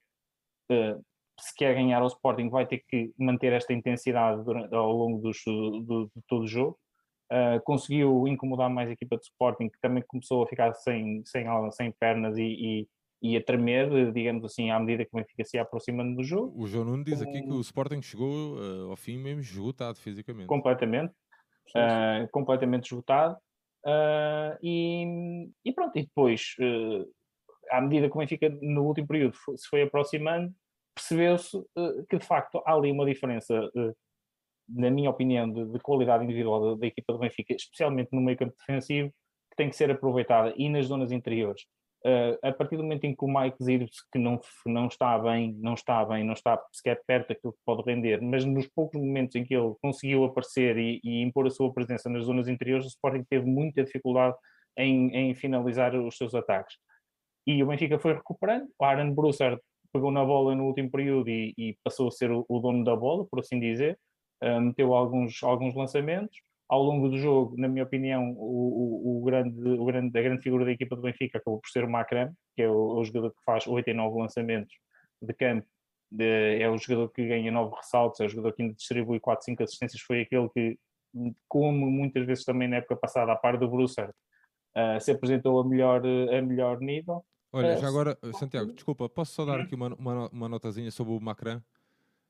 [0.71, 1.03] uh,
[1.41, 5.39] se quer ganhar ao Sporting, vai ter que manter esta intensidade durante, ao longo dos,
[5.45, 6.79] do, de todo o jogo.
[7.33, 11.45] Uh, conseguiu incomodar mais a equipa de Sporting, que também começou a ficar sem, sem,
[11.73, 12.89] sem pernas e, e,
[13.23, 16.53] e a tremer, digamos assim, à medida que o Benfica se aproximando do jogo.
[16.57, 20.47] O João Nuno diz aqui que o Sporting chegou uh, ao fim mesmo esgotado fisicamente.
[20.47, 21.13] Completamente.
[21.75, 23.37] Uh, completamente esgotado.
[23.85, 27.09] Uh, e, e, pronto, e depois uh,
[27.71, 30.53] à medida que o Benfica no último período se foi aproximando,
[30.95, 31.63] percebeu-se
[32.09, 33.71] que de facto há ali uma diferença,
[34.69, 38.39] na minha opinião, de, de qualidade individual da, da, equipa do Benfica, especialmente no meio
[38.39, 39.11] campo defensivo,
[39.51, 41.67] que tem que ser aproveitada e nas zonas interiores.
[42.05, 45.57] Uh, a partir do momento em que o Mike Zirves, que não, não está bem,
[45.59, 49.35] não está bem, não está sequer perto daquilo que pode render, mas nos poucos momentos
[49.35, 52.91] em que ele conseguiu aparecer e, e impor a sua presença nas zonas interiores, o
[52.91, 54.37] Sporting teve muita dificuldade
[54.77, 56.77] em, em finalizar os seus ataques.
[57.47, 58.69] E o Benfica foi recuperando.
[58.79, 59.59] O Aaron Brusser
[59.93, 62.95] pegou na bola no último período e, e passou a ser o, o, dono da
[62.95, 63.99] bola, por assim dizer.
[64.43, 66.37] Uh, meteu alguns, alguns lançamentos.
[66.69, 70.43] Ao longo do jogo, na minha opinião, o, o, o, grande, o grande, a grande
[70.43, 73.31] figura da equipa do Benfica acabou por ser o Macram, que é o, o jogador
[73.31, 74.75] que faz 89 lançamentos
[75.23, 75.67] de campo.
[76.11, 79.45] De, é o jogador que ganha 9 ressaltos, é o jogador que ainda distribui 4,
[79.45, 80.03] 5 assistências.
[80.03, 80.79] Foi aquele que,
[81.49, 84.11] como muitas vezes também na época passada, a par do Brusser,
[84.77, 87.25] uh, se apresentou a melhor, a melhor nível
[87.57, 89.65] Olha, é, já agora, Santiago, desculpa, posso só dar uhum.
[89.65, 91.61] aqui uma, uma, uma notazinha sobre o Macron?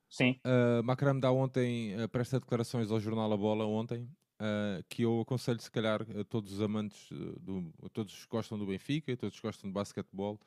[0.08, 0.38] Sim.
[0.46, 4.08] Uh, Macron dá ontem, uh, presta declarações ao jornal A Bola ontem,
[4.40, 7.08] uh, que eu aconselho se calhar a todos os amantes,
[7.40, 10.40] do, a todos que gostam do Benfica e todos que gostam de basquetebol,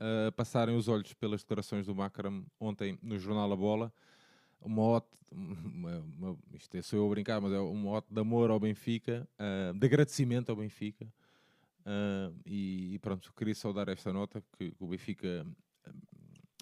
[0.00, 3.92] uh, passarem os olhos pelas declarações do Macron ontem no jornal A Bola.
[4.60, 8.20] Uma ode, uma, uma, isto é sou eu a brincar, mas é uma ode de
[8.20, 9.28] amor ao Benfica,
[9.74, 11.06] de agradecimento ao Benfica,
[11.82, 15.44] Uh, e, e, pronto, queria só dar esta nota que o Benfica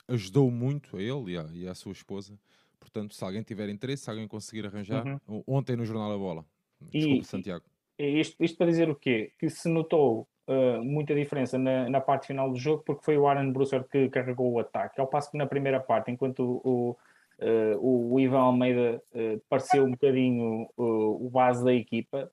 [0.09, 2.39] ajudou muito a ele e à, e à, sua esposa.
[2.79, 5.45] Portanto, se alguém tiver interesse, se alguém conseguir arranjar, uhum.
[5.47, 6.45] ontem no Jornal da Bola.
[6.81, 7.65] Desculpe, e, Santiago.
[7.99, 9.33] E isto, isto, para dizer o quê?
[9.39, 13.29] Que se notou uh, muita diferença na, na, parte final do jogo, porque foi o
[13.29, 15.01] Aaron Brusser que carregou o ataque.
[15.01, 16.97] Ao passo que na primeira parte, enquanto o,
[17.41, 22.31] uh, o, o Ivan Almeida uh, pareceu um bocadinho o base da equipa,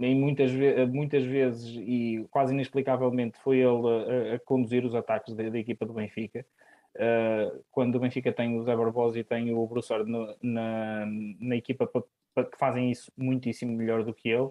[0.00, 5.34] em muitas, ve muitas vezes e quase inexplicavelmente foi ele a, a conduzir os ataques
[5.34, 6.46] da, da, equipa do Benfica.
[7.72, 10.06] quando o Benfica tem o Zé Barbosa e tem o Brusser
[10.40, 11.04] na,
[11.40, 11.90] na equipa
[12.34, 14.50] que fazem isso muitíssimo melhor do que ele.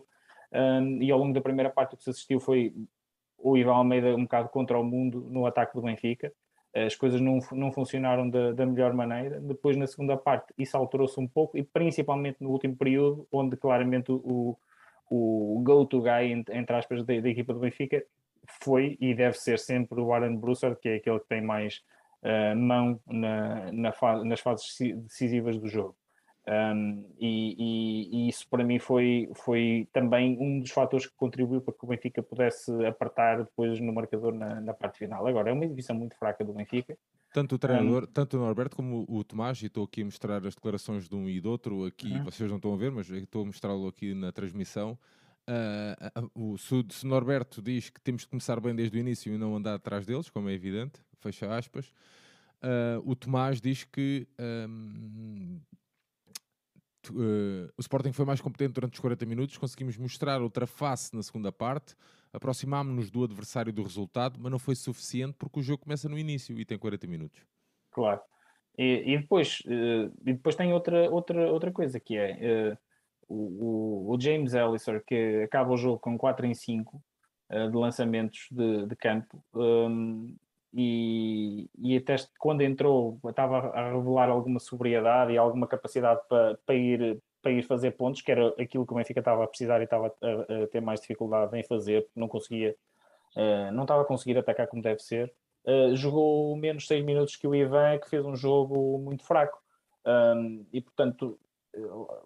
[0.54, 2.74] Um, e ao longo da primeira parte o que se assistiu foi
[3.38, 6.32] o Ivan Almeida um bocado contra o mundo no ataque do Benfica.
[6.74, 9.42] As coisas não, não funcionaram da, da melhor maneira.
[9.42, 14.10] Depois, na segunda parte, isso alterou-se um pouco, e principalmente no último período, onde claramente
[14.10, 14.58] o,
[15.10, 18.02] o go-to guy, entre aspas, da, da, equipa do Benfica
[18.64, 21.84] foi e deve ser sempre o Aaron Brusser, que é aquele que tem mais
[22.24, 25.96] uh, mão na, na fa nas fases decisivas do jogo.
[26.48, 31.62] Um, e, e, e, isso para mim foi, foi também um dos fatores que contribuiu
[31.62, 35.26] para que o Benfica pudesse apertar depois no marcador na, na parte final.
[35.28, 36.98] Agora, é uma divisão muito fraca do Benfica.
[37.32, 40.46] Tanto o treinador, um, tanto o Norberto como o Tomás, e estou aqui a mostrar
[40.46, 42.24] as declarações de um e do outro, aqui uh -huh.
[42.24, 44.98] vocês não estão a ver, mas estou a mostrá-lo aqui na transmissão.
[45.48, 49.34] Uh, uh, o, se, se Norberto diz que temos de começar bem desde o início
[49.34, 51.94] e não andar atrás deles, como é evidente, fecha aspas.
[53.06, 54.28] o Tomás diz que
[54.68, 55.60] um,
[57.10, 61.24] uh, o Sporting foi mais competente durante os 40 minutos, conseguimos mostrar outra face na
[61.24, 61.96] segunda parte,
[62.32, 66.58] aproximámos-nos do adversário do resultado, mas não foi suficiente porque o jogo começa no início
[66.60, 67.42] e tem 40 minutos.
[67.92, 68.22] Claro.
[68.78, 72.78] E, e depois, uh, e depois tem outra, outra, outra coisa que é uh,
[73.28, 77.02] o, o, James Ellison que acaba o jogo com 4 em 5
[77.70, 79.44] de lançamentos de, de campo.
[79.54, 80.38] Um,
[80.74, 86.76] e, e até quando entrou estava a revelar alguma sobriedade e alguma capacidade para, para,
[86.76, 89.84] ir, para ir fazer pontos, que era aquilo que o Benfica estava a precisar e
[89.84, 92.76] estava a, a ter mais dificuldade em fazer, não conseguia,
[93.36, 95.34] uh, não estava a conseguir atacar como deve ser.
[95.66, 99.62] Uh, jogou menos 6 minutos que o Ivan, que fez um jogo muito fraco.
[100.06, 101.38] Um, e portanto,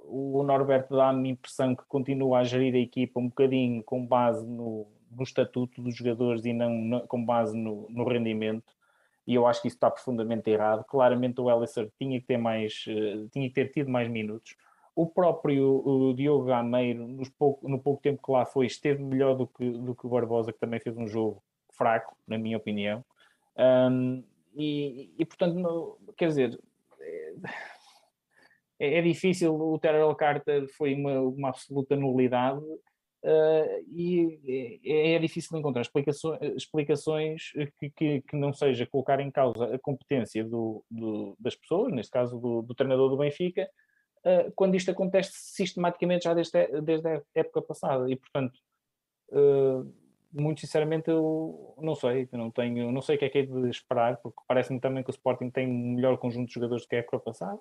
[0.05, 4.45] o Norberto dá-me a impressão que continua a gerir a equipa um bocadinho com base
[4.45, 8.73] no, no estatuto dos jogadores e não, com base no, no, rendimento.
[9.27, 10.83] E eu acho que isso está profundamente errado.
[10.85, 14.55] Claramente o Ellison tinha que ter mais, uh, tinha que ter tido mais minutos.
[14.95, 17.05] O próprio o Diogo Gameiro,
[17.37, 20.53] pouco, no pouco tempo que lá foi, esteve melhor do que, do que o Barbosa,
[20.53, 23.03] que também fez um jogo fraco, na minha opinião.
[23.57, 24.23] Um,
[24.55, 26.59] e, e, portanto, quer dizer,
[28.79, 29.53] é, é, difícil.
[29.53, 32.61] O Terrell Carter foi uma, uma absoluta nulidade.
[33.25, 39.31] Uh, e é, é, difícil encontrar explicações, explicações que, que, que, não seja colocar em
[39.31, 43.67] causa a competência do, do, das pessoas, neste caso do, do treinador do Benfica,
[44.19, 48.07] uh, quando isto acontece sistematicamente já desde, desde a época passada.
[48.11, 48.59] E, portanto,
[49.31, 49.91] uh,
[50.31, 53.41] muito sinceramente, eu não sei, eu não tenho, não sei o que é que é
[53.41, 56.89] de esperar, porque parece-me também que o Sporting tem um melhor conjunto de jogadores do
[56.89, 57.59] que a época passada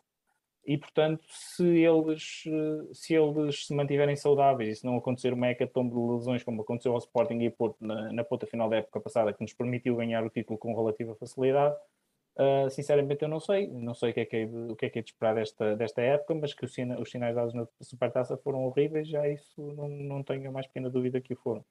[0.67, 2.45] e portanto se eles
[2.93, 6.93] se eles se mantiverem saudáveis e se não acontecer uma hecatombe de lesões como aconteceu
[6.93, 10.25] ao Sporting e Porto na, na ponta final da época passada que nos permitiu ganhar
[10.25, 11.75] o título com relativa facilidade
[12.37, 13.69] uh, sinceramente eu não sei.
[13.69, 15.35] Não sei o que é que é de, o que é que é de esperar
[15.35, 19.29] desta, desta época mas que os, sina, os sinais dados na Supertaça foram horríveis já
[19.29, 21.65] isso não, não tenho a mais pequena dúvida que o foram.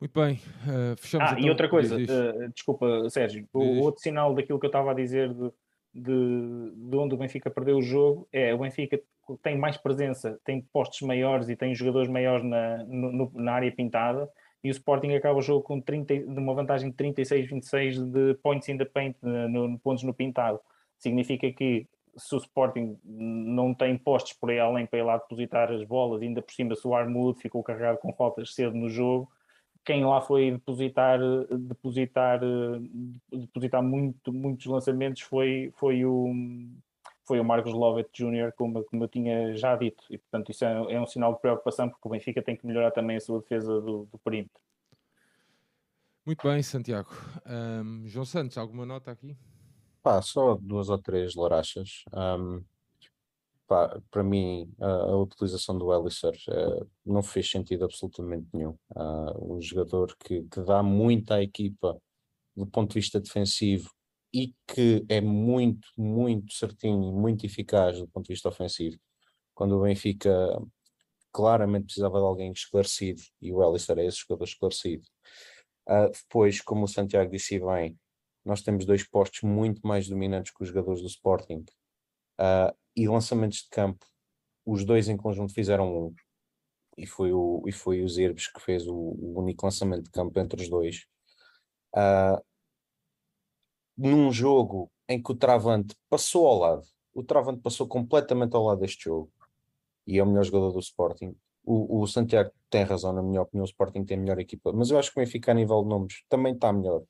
[0.00, 1.46] Muito bem, uh, fechamos Ah, então.
[1.46, 4.94] e outra coisa, uh, desculpa Sérgio, o, o outro sinal daquilo que eu estava a
[4.94, 5.52] dizer de
[5.94, 9.00] de, de onde o Benfica perdeu o jogo é o Benfica
[9.42, 14.28] tem mais presença, tem postos maiores e tem jogadores maiores na, no, na área pintada
[14.64, 18.68] e o Sporting acaba o jogo com 30, de uma vantagem de 36-26 de points
[18.68, 20.60] in the paint, no, no, pontos no pintado.
[20.98, 25.72] Significa que se o Sporting não tem postos por aí além para ir lá depositar
[25.72, 29.28] as bolas, ainda por cima se o Armudo ficou carregado com faltas cedo no jogo,
[29.84, 31.18] quem lá foi depositar,
[31.50, 32.40] depositar,
[33.30, 36.32] depositar muito, muitos lançamentos foi, foi, o,
[37.26, 40.04] foi o Marcos Lovett Jr., como, como eu tinha já dito.
[40.08, 42.90] E, portanto, isso é, é, um sinal de preocupação, porque o Benfica tem que melhorar
[42.92, 44.60] também a sua defesa do, do perímetro.
[46.24, 47.10] Muito bem, Santiago.
[47.44, 49.36] Um, João Santos, alguma nota aqui?
[50.02, 52.04] Pá, só duas ou três larachas.
[52.12, 52.62] Um,
[53.66, 58.76] para mim, a, a, utilização do Ellisor uh, não fez sentido absolutamente nenhum.
[58.94, 61.98] Uh, um jogador que, que dá muito à equipa
[62.54, 63.90] do ponto de vista defensivo
[64.32, 68.98] e que é muito, muito certinho muito eficaz do ponto de vista ofensivo.
[69.54, 70.30] Quando o Benfica
[71.32, 75.04] claramente precisava de alguém esclarecido e o Ellisor é esse jogador esclarecido.
[75.88, 77.98] Uh, depois, como o Santiago disse bem,
[78.44, 81.64] nós temos dois postos muito mais dominantes que os jogadores do Sporting.
[82.40, 84.06] Uh, e lançamentos de campo,
[84.64, 86.14] os dois em conjunto fizeram um.
[86.96, 90.38] e foi o, e foi o Zerbes que fez o, o único lançamento de campo
[90.38, 91.06] entre os dois.
[91.94, 92.42] Uh,
[93.96, 96.82] num jogo em que o Travante passou ao lado,
[97.14, 99.30] o Travante passou completamente ao lado deste jogo
[100.06, 101.36] e é o melhor jogador do Sporting.
[101.64, 104.90] O, o, Santiago tem razão, na minha opinião, o Sporting tem a melhor equipa, mas
[104.90, 107.02] eu acho que o Benfica a nível de nomes também está melhor.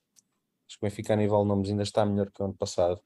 [0.68, 3.00] Acho que o Benfica a nível de nomes ainda está melhor que o ano passado.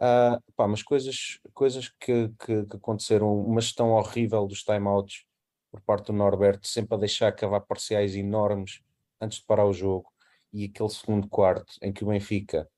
[0.00, 5.24] Uh, pá, mas coisas, coisas que, que, que, aconteceram, uma gestão horrível dos timeouts
[5.70, 8.80] por parte do Norberto, sempre a deixar cavar parciais enormes
[9.20, 10.10] antes de parar o jogo,
[10.52, 12.68] e aquele segundo quarto em que o Benfica,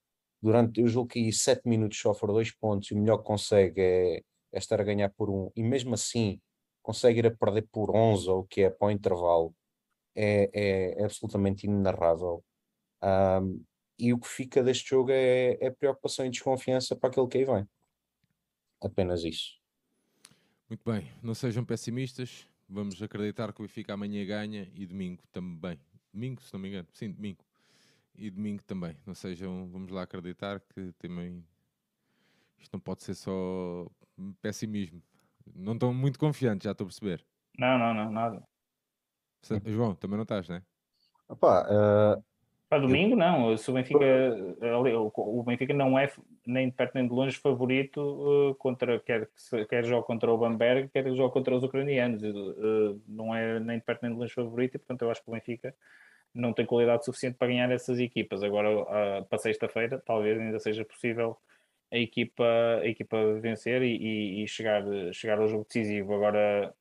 [0.40, 4.16] durante, eu julgo que 7 minutos sofre dois pontos e o melhor que consegue é,
[4.52, 6.40] é estar a ganhar por um, e mesmo assim
[6.82, 9.54] consegue ir a perder por 11 ou o que é para o intervalo,
[10.14, 12.42] é, é, é absolutamente inenarrável.
[13.02, 13.62] Um,
[14.00, 17.44] e o que fica deste jogo é, é preocupação e desconfiança para aquele que aí
[17.44, 17.68] vem.
[18.82, 19.60] Apenas isso.
[20.68, 22.46] Muito bem, não sejam pessimistas.
[22.68, 25.78] Vamos acreditar que o Benfica amanhã ganha e domingo também.
[26.12, 26.88] Domingo, se não me engano.
[26.92, 27.44] Sim, domingo.
[28.16, 28.96] E domingo também.
[29.04, 31.44] Não sejam, vamos lá acreditar que também
[32.58, 33.86] isto não pode ser só
[34.40, 35.02] pessimismo.
[35.54, 37.24] Não estão muito confiantes, já estou a perceber.
[37.58, 38.42] Não, não, não, nada.
[39.66, 40.62] João, também não estás, né?
[41.28, 42.24] Opa, uh,
[42.70, 43.56] para domingo, não.
[43.56, 43.98] Se o Benfica,
[45.16, 46.08] o Benfica não é
[46.46, 49.28] nem de perto nem de longe favorito uh, contra quer,
[49.68, 52.22] quer jogar contra o Bamberg, quer jogar contra os ucranianos.
[52.22, 55.28] Uh, não é nem de perto nem de longe favorito, e portanto eu acho que
[55.28, 55.74] o Benfica
[56.32, 58.40] não tem qualidade suficiente para ganhar essas equipas.
[58.40, 61.36] Agora, uh, para sexta-feira, talvez ainda seja possível
[61.90, 62.44] a equipa,
[62.82, 66.14] a equipa vencer e, e, e, chegar, chegar ao jogo decisivo.
[66.14, 66.72] Agora,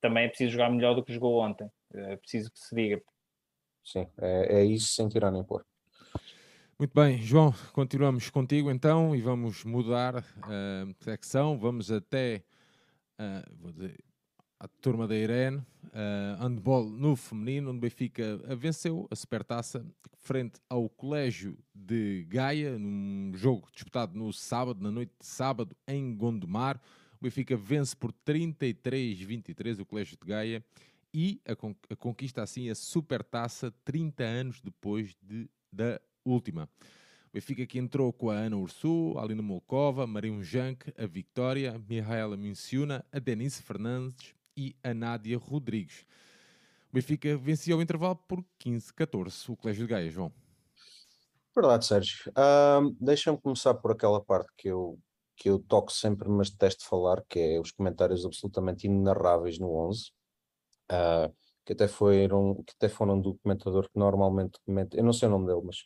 [0.00, 1.70] também é preciso jogar melhor do que jogou ontem.
[1.92, 3.02] É preciso que se diga,
[3.86, 5.64] sim, é, é isso sem tirar nem pôr.
[6.78, 11.58] Muito bem, João, continuamos contigo então e vamos mudar uh, secção.
[11.58, 12.44] Vamos até
[13.18, 13.98] uh, dizer,
[14.60, 19.86] a turma da Irene, uh, handball no feminino, onde Benfica venceu a supertaça
[20.18, 26.14] frente ao Colégio de Gaia, num jogo disputado no sábado, na noite de sábado, em
[26.14, 26.78] Gondomar.
[27.18, 30.62] O Benfica vence por 33-23 o Colégio de Gaia
[31.16, 36.68] e a, con a conquista assim a supertaça 30 anos depois de, da última.
[37.28, 41.74] O Benfica que entrou com a Ana Ursu, a Alina Molkova, Marinho Jank, a Victoria,
[41.74, 46.04] a Mihaela Minciuna, a Denise Fernandes e a Nádia Rodrigues.
[46.90, 50.30] O Benfica vencia o intervalo por 15-14, o Colégio de Gaia, João.
[51.54, 52.30] Verdade, Sérgio.
[52.32, 54.98] Uh, Deixa-me começar por aquela parte que eu,
[55.34, 60.14] que eu toco sempre, mas detesto falar, que é os comentários absolutamente inenarráveis no 11
[60.92, 61.32] uh,
[61.64, 65.30] que, até foram, que até foram do comentador que normalmente comenta, eu não sei o
[65.30, 65.78] nome dele, mas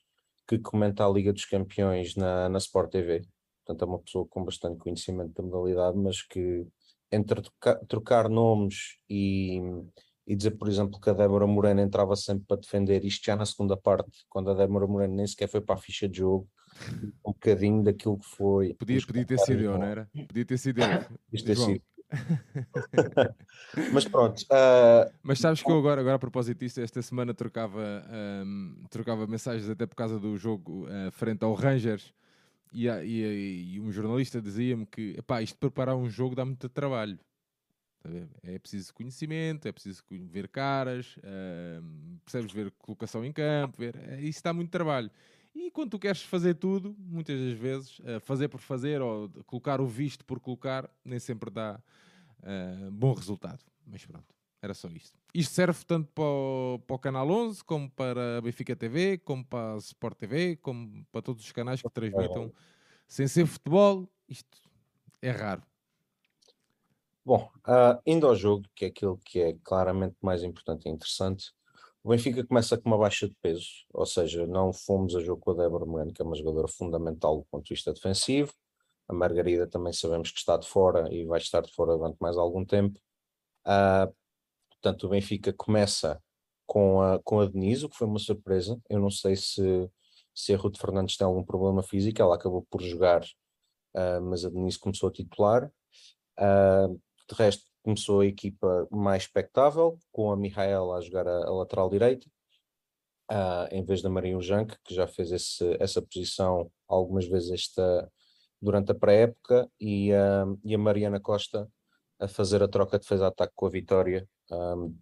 [0.46, 3.22] que comenta a Liga dos Campeões na, na Sport TV.
[3.64, 6.66] Portanto, é uma pessoa com bastante conhecimento da modalidade, mas que
[7.12, 9.60] entre trocar, trocar nomes e,
[10.26, 13.46] e dizer, por exemplo, que a Débora Moreno entrava sempre para defender isto já na
[13.46, 16.48] segunda parte, quando a Débora Moreno nem sequer foi para a ficha de jogo,
[17.26, 18.74] um bocadinho daquilo que foi.
[18.74, 20.08] Podia, podia ter sido eu, não era?
[20.28, 20.86] Podia ter sido eu.
[21.32, 21.82] Isto ter sido.
[23.92, 24.42] Mas pronto.
[24.42, 25.12] Uh...
[25.22, 28.04] Mas sabes que eu agora, agora a propósito disto, esta semana trocava,
[28.44, 32.12] um, trocava mensagens até por causa do jogo uh, frente ao Rangers
[32.72, 36.68] e, e, e um jornalista dizia-me que epá, isto de preparar um jogo dá muito
[36.68, 37.18] trabalho.
[38.42, 41.84] É preciso conhecimento, é preciso ver caras, uh,
[42.24, 45.10] percebes ver colocação em campo, ver, é, isso dá muito trabalho.
[45.54, 49.80] E quando tu queres fazer tudo, muitas das vezes, uh, fazer por fazer ou colocar
[49.80, 51.80] o visto por colocar, nem sempre dá
[52.40, 53.64] uh, bom resultado.
[53.86, 55.18] Mas pronto, era só isto.
[55.34, 59.44] Isto serve tanto para o, para o Canal 11, como para a Benfica TV, como
[59.44, 62.52] para a Sport TV, como para todos os canais que transmitam
[63.08, 64.08] sem ser futebol.
[64.28, 64.58] Isto
[65.20, 65.62] é raro.
[67.24, 71.52] Bom, uh, indo ao jogo, que é aquilo que é claramente mais importante e interessante,
[72.02, 75.50] o Benfica começa com uma baixa de peso, ou seja, não fomos a jogo com
[75.50, 78.52] a Débora Moreno, que é uma jogadora fundamental do ponto de vista defensivo.
[79.06, 82.36] A Margarida também sabemos que está de fora e vai estar de fora durante mais
[82.38, 82.98] algum tempo.
[83.66, 84.14] Uh,
[84.70, 86.22] portanto, o Benfica começa
[86.66, 88.80] com a, com a Denise, o que foi uma surpresa.
[88.88, 89.90] Eu não sei se,
[90.34, 93.22] se a Ruth Fernandes tem algum problema físico, ela acabou por jogar,
[93.94, 95.70] uh, mas a Denise começou a titular.
[96.38, 96.98] Uh,
[97.28, 101.88] de resto, começou a equipa mais espectável, com a Mihaela a jogar a, a lateral
[101.88, 102.26] direita,
[103.30, 108.10] uh, em vez da Marinho Jank, que já fez esse, essa posição algumas vezes esta,
[108.60, 111.68] durante a pré-época, e, uh, e, a Mariana Costa
[112.18, 114.94] a fazer a troca de defesa-ataque com a Vitória, um,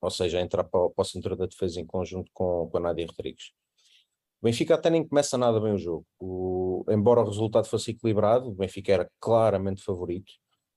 [0.00, 2.80] ou seja, a entrar para, para o centro da defesa em conjunto com, com a
[2.80, 3.52] Nádia Rodrigues.
[4.42, 6.06] O Benfica até nem começa nada bem o jogo.
[6.18, 10.32] O, embora o resultado fosse equilibrado, o Benfica era claramente favorito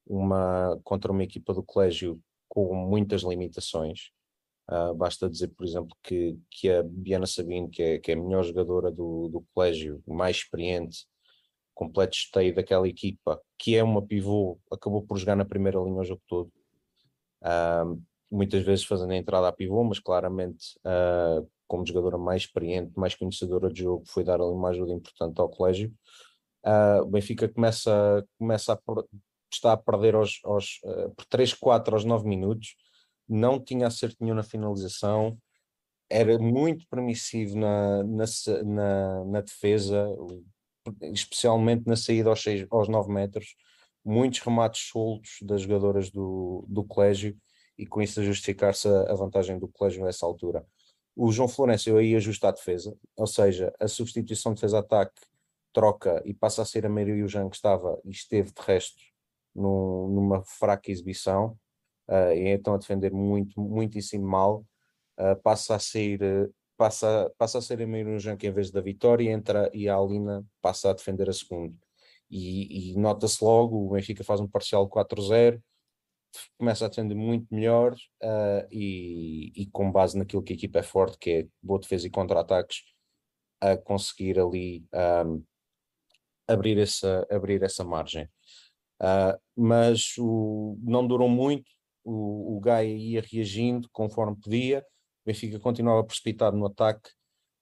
[0.05, 4.11] uma, contra uma equipa do colégio com muitas limitações.
[4.69, 8.17] Uh, basta dizer, por exemplo, que, que a Biana Sabino, que é, que é a
[8.17, 11.05] melhor jogadora do, do colégio, mais experiente,
[11.73, 16.03] completo esteio daquela equipa, que é uma pivô, acabou por jogar na primeira linha o
[16.03, 16.51] jogo todo.
[17.41, 18.01] Uh,
[18.31, 23.15] muitas vezes fazendo a entrada à pivô, mas claramente uh, como jogadora mais experiente, mais
[23.15, 25.93] conhecedora de jogo, foi dar ali uma ajuda importante ao colégio.
[27.01, 28.77] O Benfica começa, começa a
[29.53, 32.75] está a perder aos, aos, uh, por 3, 4 aos 9 minutos,
[33.27, 35.37] não tinha acerto nenhum na finalização,
[36.09, 38.25] era muito permissivo na, na,
[38.63, 40.07] na, na defesa,
[41.01, 43.55] especialmente na saída aos, 6, aos 9 metros,
[44.05, 47.35] muitos remates soltos das jogadoras do, do colégio
[47.77, 50.65] e com isso a justificar-se a vantagem do colégio nessa altura.
[51.15, 55.21] O João Florencio aí ajusta a defesa, ou seja, a substituição de defesa-ataque
[55.71, 59.01] troca e passa a ser a Maria Jean que estava e esteve de resto
[59.55, 61.57] num, numa fraca exibição,
[62.09, 64.65] uh, e então a defender muito, muitíssimo mal,
[65.19, 69.31] uh, passa a ser passa, passa a ser a Jean que em vez da vitória
[69.31, 71.75] entra e a Alina passa a defender a segunda.
[72.29, 75.61] E, e nota-se logo, o Benfica faz um parcial 4-0,
[76.57, 80.83] começa a defender muito melhor uh, e, e, com base naquilo que a equipa é
[80.83, 82.83] forte, que é boa defesa e contra-ataques,
[83.61, 84.85] a conseguir ali
[85.25, 85.43] um,
[86.47, 88.27] abrir, essa, abrir essa margem.
[89.01, 91.69] Uh, mas o, não durou muito,
[92.03, 97.09] o, o Gaia ia reagindo conforme podia, o Benfica continuava precipitado no ataque,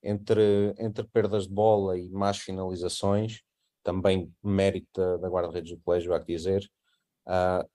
[0.03, 3.41] entre, entre perdas de bola e más finalizações,
[3.83, 6.69] também mérito da, da guarda-redes do colégio, há que dizer.
[7.27, 7.67] Uh,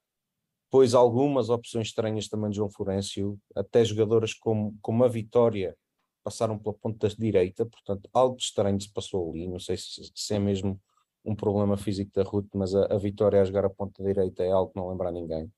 [0.69, 5.77] Pois algumas opções estranhas também de João Florencio, até jogadoras como, como a Vitória
[6.23, 10.39] passaram pela ponta direita, portanto algo estranho se passou ali, não sei se, se é
[10.39, 10.79] mesmo
[11.27, 14.51] um problema físico da Ruth, mas a, a, Vitória a jogar a ponta direita é
[14.51, 15.51] algo que não lembra a ninguém.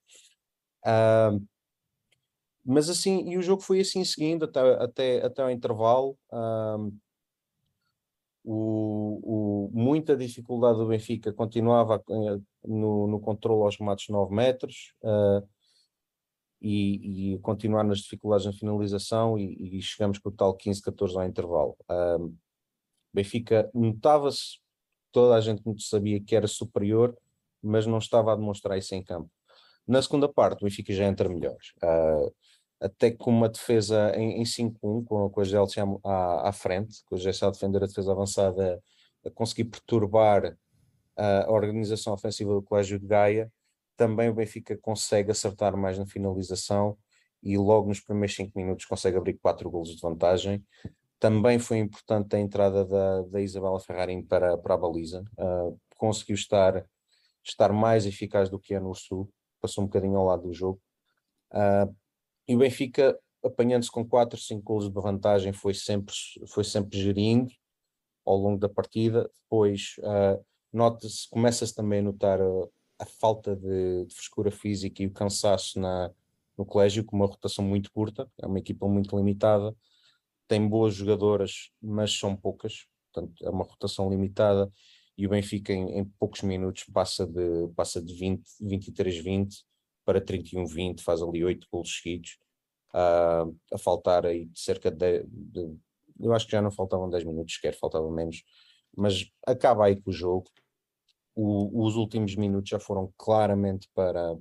[0.84, 1.46] Uh,
[2.66, 6.18] mas assim, e o jogo foi assim seguindo até, até, até ao intervalo.
[6.32, 6.92] Uh,
[8.44, 14.96] o, o, muita dificuldade do Benfica continuava eh, no, no controle aos remates 9 metros
[15.04, 15.48] uh,
[16.62, 21.28] e, e, continuar nas dificuldades na finalização e, e chegamos com o tal 15-14 ao
[21.28, 21.78] intervalo.
[23.14, 24.60] Benfica notava-se,
[25.12, 27.16] toda a gente sabia que era superior,
[27.62, 29.30] mas não estava a demonstrar isso em campo.
[29.88, 31.58] Na segunda parte, o Benfica já entra melhor.
[31.84, 32.34] Uh,
[32.80, 37.16] até com uma defesa em, em 5-1, com, com a Gelsia à, à, frente, com
[37.16, 38.82] a Gelsia a defender a defesa avançada,
[39.26, 40.58] a conseguir perturbar
[41.18, 43.52] a organização ofensiva do Colégio de Gaia,
[43.98, 46.98] também o Benfica consegue acertar mais na finalização
[47.44, 50.64] e logo nos primeiros 5 minutos consegue abrir 4 golos de vantagem.
[51.20, 56.36] Também foi importante a entrada da, da Isabela Ferrari para, para a baliza, uh, conseguiu
[56.36, 56.86] estar,
[57.44, 60.82] estar mais eficaz do que é no Sul, passou um bocadinho ao lado do jogo.
[61.52, 61.94] Uh,
[62.48, 66.16] e o Benfica, apanhando-se com 4, 5 golos de vantagem, foi sempre,
[66.48, 67.52] foi sempre gerindo
[68.26, 69.30] ao longo da partida.
[69.44, 72.46] Depois, uh, nota-se, começa-se também a notar a,
[73.00, 76.12] a falta de, de, frescura física e o cansaço na,
[76.58, 79.76] no colégio, com uma rotação muito curta, é uma equipa muito limitada,
[80.50, 84.70] tem boas jogadoras, mas são poucas, portanto é uma rotação limitada
[85.16, 89.64] e o Benfica em, em poucos minutos passa de, passa de 20, 23-20
[90.04, 92.40] para 31-20, faz ali 8 gols seguidos,
[92.96, 95.78] uh, a faltar aí cerca de, de,
[96.20, 98.44] eu acho que já não faltavam 10 minutos sequer, faltavam menos,
[98.98, 100.50] mas acaba aí com o jogo,
[101.36, 104.36] o, os últimos minutos já foram claramente para,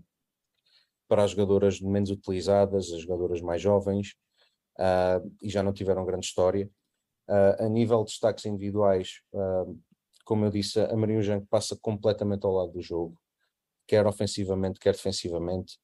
[1.06, 4.14] para as jogadoras menos utilizadas, as jogadoras mais jovens,
[4.78, 6.68] uh, e já não tiveram grande história.
[7.28, 9.78] Uh, a nível de destaques individuais, uh,
[10.24, 13.18] como eu disse, a Maria Janco passa completamente ao lado do jogo
[13.88, 15.78] quer ofensivamente, quer defensivamente.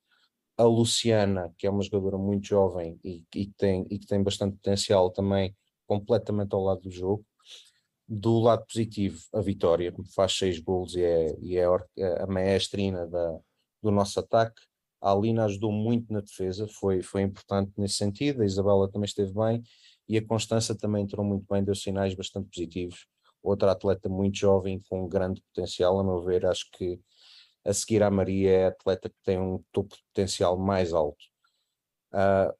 [0.57, 4.57] A Luciana, que é uma jogadora muito jovem e, e, tem, e que tem bastante
[4.57, 7.25] potencial também, completamente ao lado do jogo.
[8.07, 13.07] Do lado positivo, a Vitória, que faz seis gols e é, e é a maestrina
[13.07, 13.41] da,
[13.83, 14.61] do nosso ataque.
[15.05, 18.41] A Alina ajudou muito na defesa, foi, foi importante nesse sentido.
[18.41, 19.63] A Isabela também esteve bem
[20.09, 23.07] e a Constança também entrou muito bem, deu sinais bastante positivos.
[23.43, 26.99] Outra atleta muito jovem, com grande potencial, a meu ver, acho que
[27.67, 31.23] a seguir à Maria é a atleta que tem um topo de potencial mais alto.
[32.11, 32.51] Uh,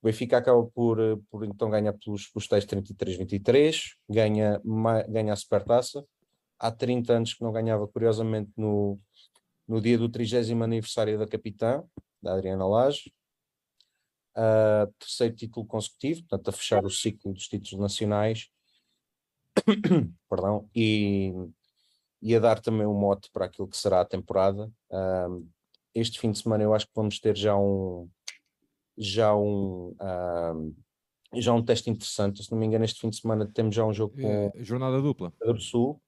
[0.00, 0.98] o Benfica acaba por,
[1.30, 4.62] por então ganhar pelos, pelos tais 33-23, ganha,
[5.10, 6.02] ganha a supertaça.
[6.58, 8.98] Há 30 anos que não ganhava, curiosamente, no,
[9.66, 11.82] no dia do 30 aniversário da capitã,
[12.22, 13.12] da Adriana Lage.
[14.36, 18.48] Uh, terceiro título consecutivo, portanto, a fechar o ciclo dos títulos nacionais.
[20.28, 21.32] Perdão, e,
[22.20, 24.70] e a dar também um mote para aquilo que será a temporada.
[24.90, 25.48] Um,
[25.94, 28.08] este fim de semana eu acho que vamos ter já um
[28.98, 30.76] já um uh,
[31.34, 32.42] já um teste interessante.
[32.42, 35.00] Se não me engano, este fim de semana temos já um jogo com é, jornada
[35.00, 35.32] dupla.
[35.38, 36.00] Pedro Sul.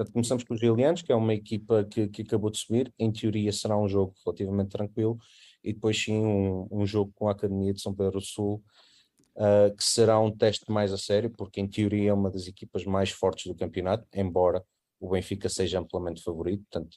[0.00, 2.90] Portanto, começamos com os Gilianos, que é uma equipa que, que acabou de subir.
[2.98, 5.18] Em teoria será um jogo relativamente tranquilo.
[5.62, 8.64] E depois sim um, um jogo com a Academia de São Pedro do Sul,
[9.36, 12.86] uh, que será um teste mais a sério, porque em teoria é uma das equipas
[12.86, 14.64] mais fortes do campeonato, embora
[14.98, 16.64] o Benfica seja amplamente favorito.
[16.70, 16.94] Portanto,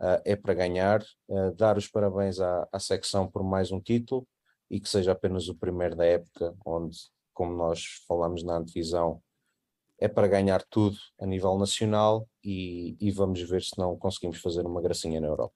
[0.00, 1.02] uh, é para ganhar.
[1.28, 4.26] Uh, dar os parabéns à, à secção por mais um título
[4.70, 6.96] e que seja apenas o primeiro da época, onde,
[7.34, 9.20] como nós falamos na antevisão,
[10.02, 14.66] é para ganhar tudo a nível nacional e, e vamos ver se não conseguimos fazer
[14.66, 15.54] uma gracinha na Europa.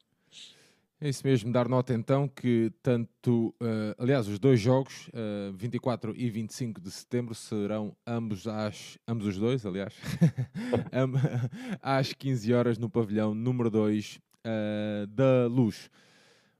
[1.01, 5.53] É isso mesmo, dar nota então que tanto, uh, aliás, os dois jogos, uh, eh,
[5.55, 9.93] 24 e 25 de setembro, serão ambos às, ambos os dois, aliás,
[11.83, 15.91] às 15 horas no pavilhão número 2 uh, eh, da Luz.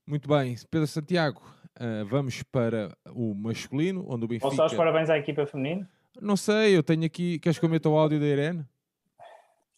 [0.07, 1.41] Muito bem, Pedro Santiago,
[1.79, 4.47] Uh, vamos para o masculino, onde o Benfica...
[4.47, 5.87] Posso dar os parabéns à equipa feminina?
[6.21, 7.39] Não sei, eu tenho aqui...
[7.39, 8.67] Queres que eu meta o áudio da Irene?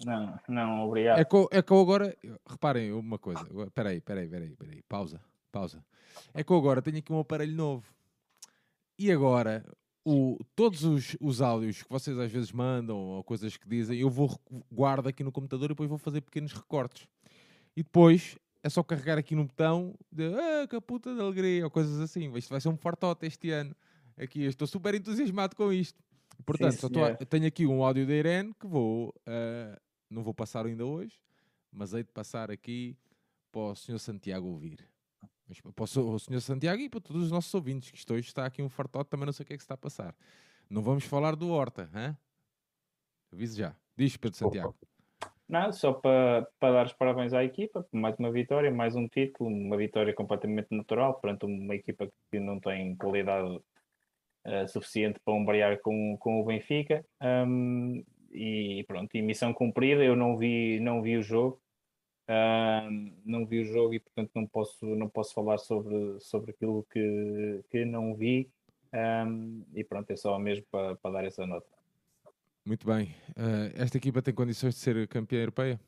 [0.05, 1.19] Não, não, obrigado.
[1.19, 2.17] É que, eu, é que eu agora...
[2.49, 3.43] Reparem uma coisa.
[3.67, 4.83] Espera aí, espera aí, espera aí, espera aí.
[4.83, 5.21] Pausa,
[5.51, 5.85] pausa.
[6.33, 7.85] É que eu agora tenho aqui um aparelho novo.
[8.99, 9.65] E agora,
[10.05, 14.09] o, todos os, os áudios que vocês às vezes mandam ou coisas que dizem, eu
[14.09, 14.41] vou
[14.73, 17.07] guardo aqui no computador e depois vou fazer pequenos recortes.
[17.77, 21.71] E depois é só carregar aqui no botão de ah, que puta de alegria ou
[21.71, 22.35] coisas assim.
[22.37, 23.75] Isto vai ser um fartote este ano.
[24.17, 26.03] Aqui, estou super entusiasmado com isto.
[26.45, 30.87] Portanto, Sim, tenho aqui um áudio da Irene que vou, uh, não vou passar ainda
[30.87, 31.21] hoje,
[31.73, 32.97] mas hei de passar aqui
[33.53, 33.99] para o Sr.
[33.99, 34.89] Santiago ouvir.
[35.47, 36.41] Mas para o Sr.
[36.41, 39.27] Santiago e para todos os nossos ouvintes, que isto hoje está aqui um fartote, também
[39.27, 40.15] não sei o que é que está a passar.
[40.69, 42.17] Não vamos falar do Horta, hein?
[43.33, 43.75] aviso já.
[43.97, 44.75] Diz, Pedro Santiago.
[45.49, 49.49] Nada, só para, para dar os parabéns à equipa, mais uma vitória, mais um título,
[49.49, 53.59] uma vitória completamente natural perante uma equipa que não tem qualidade
[54.49, 57.05] uh, suficiente para umbrear com, com o Benfica.
[57.21, 61.61] Um, e pronto, e missão cumprida, eu não vi, não vi o jogo,
[62.29, 66.87] um, não vi o jogo e portanto não posso, não posso falar sobre, sobre aquilo
[66.91, 68.51] que, que não vi.
[68.93, 71.67] Um, e pronto, é só mesmo para, para dar essa nota.
[72.65, 73.15] Muito bem.
[73.31, 75.81] Uh, esta equipa tem condições de ser campeã europeia?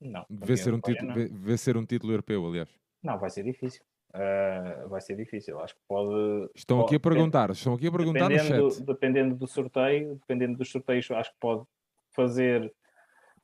[0.00, 0.24] Não.
[0.28, 2.68] Vê ser, um título, vê, vê ser um título europeu, aliás.
[3.02, 3.82] Não, vai ser difícil.
[4.14, 5.58] Uh, vai ser difícil.
[5.58, 6.48] Acho que pode.
[6.54, 8.84] Estão pode, aqui a perguntar, estão aqui a perguntar dependendo, chat.
[8.84, 11.64] Dependendo do sorteio, dependendo dos sorteios, acho que pode
[12.12, 12.72] fazer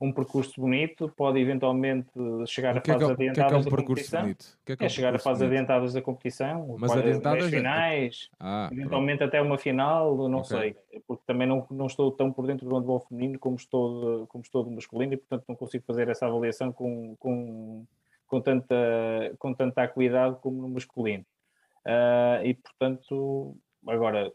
[0.01, 2.09] um percurso bonito, pode eventualmente
[2.47, 4.25] chegar a fases adiantadas que é, é um da competição.
[4.25, 9.29] É, é, é chegar a fases adiantadas da competição, mas adiantadas finais, ah, eventualmente pronto.
[9.29, 10.57] até uma final, não okay.
[10.57, 14.27] sei, porque também não, não estou tão por dentro do handball feminino como estou, de,
[14.27, 17.85] como estou do masculino e portanto não consigo fazer essa avaliação com, com,
[18.31, 18.75] com, tanta,
[19.37, 21.25] com tanta acuidade como no masculino.
[21.85, 24.31] Uh, e portanto, agora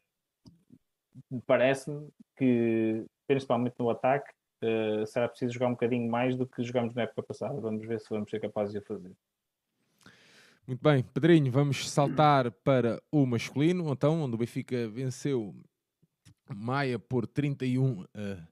[1.47, 4.31] parece-me que principalmente no ataque
[4.63, 7.59] uh, será preciso jogar um bocadinho mais do que jogamos na época passada.
[7.59, 9.13] Vamos ver se vamos ser capazes de fazer.
[10.67, 15.55] Muito bem, Pedrinho, vamos saltar para o masculino, então, onde o Benfica venceu
[16.55, 18.47] Maia por 31 a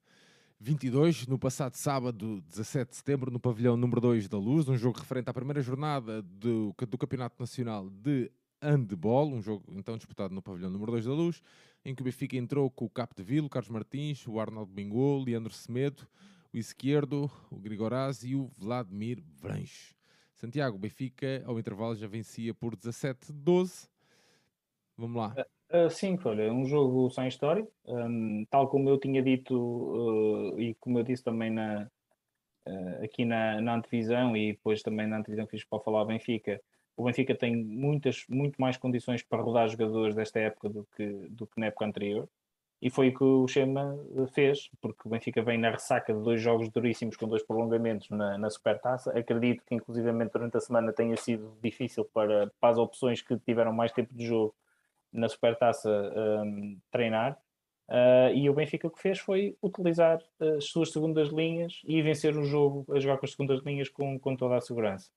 [0.60, 4.98] 22 no passado sábado, 17 de setembro, no pavilhão número 2 da Luz, um jogo
[4.98, 8.30] referente à primeira jornada do, do Campeonato Nacional de
[8.62, 11.42] Handball, um jogo então disputado no pavilhão número 2 da Luz
[11.84, 15.24] em que o Benfica entrou com o Capdeville, o Carlos Martins, o Arnaldo Bingol, o
[15.24, 16.08] Leandro Semedo,
[16.52, 19.94] o Esquerdo, o Grigoraz e o Vladimir Branche.
[20.34, 23.88] Santiago, o Benfica ao intervalo já vencia por 17-12.
[24.96, 25.46] Vamos lá.
[25.72, 27.66] Uh, sim, olha, um jogo sem história.
[27.84, 31.88] Um, tal como eu tinha dito uh, e como eu disse também na,
[32.66, 36.60] uh, aqui na, na antevisão e depois também na antevisão que fiz para falar Benfica,
[36.96, 41.46] o Benfica tem muitas, muito mais condições para rodar jogadores desta época do que, do
[41.46, 42.28] que na época anterior.
[42.80, 43.98] E foi o que o Chema
[44.32, 48.36] fez, porque o Benfica vem na ressaca de dois jogos duríssimos com dois prolongamentos na,
[48.36, 49.10] na Supertaça.
[49.18, 53.72] Acredito que, inclusivamente, durante a semana tenha sido difícil para, para as opções que tiveram
[53.72, 54.54] mais tempo de jogo
[55.14, 55.88] na Supertaça
[56.44, 57.38] um, treinar.
[57.88, 60.18] Uh, e o Benfica o que fez foi utilizar
[60.56, 64.18] as suas segundas linhas e vencer o jogo a jogar com as segundas linhas com,
[64.18, 65.10] com toda a segurança.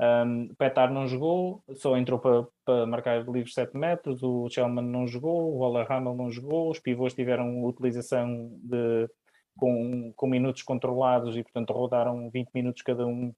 [0.00, 4.22] Um, Petar não jogou, só entrou para, para marcar livres 7 metros.
[4.22, 6.70] O Chelman não jogou, o Waller Hamel não jogou.
[6.70, 9.08] Os pivôs tiveram utilização de,
[9.58, 13.34] com, com minutos controlados e, portanto, rodaram 20 minutos cada um,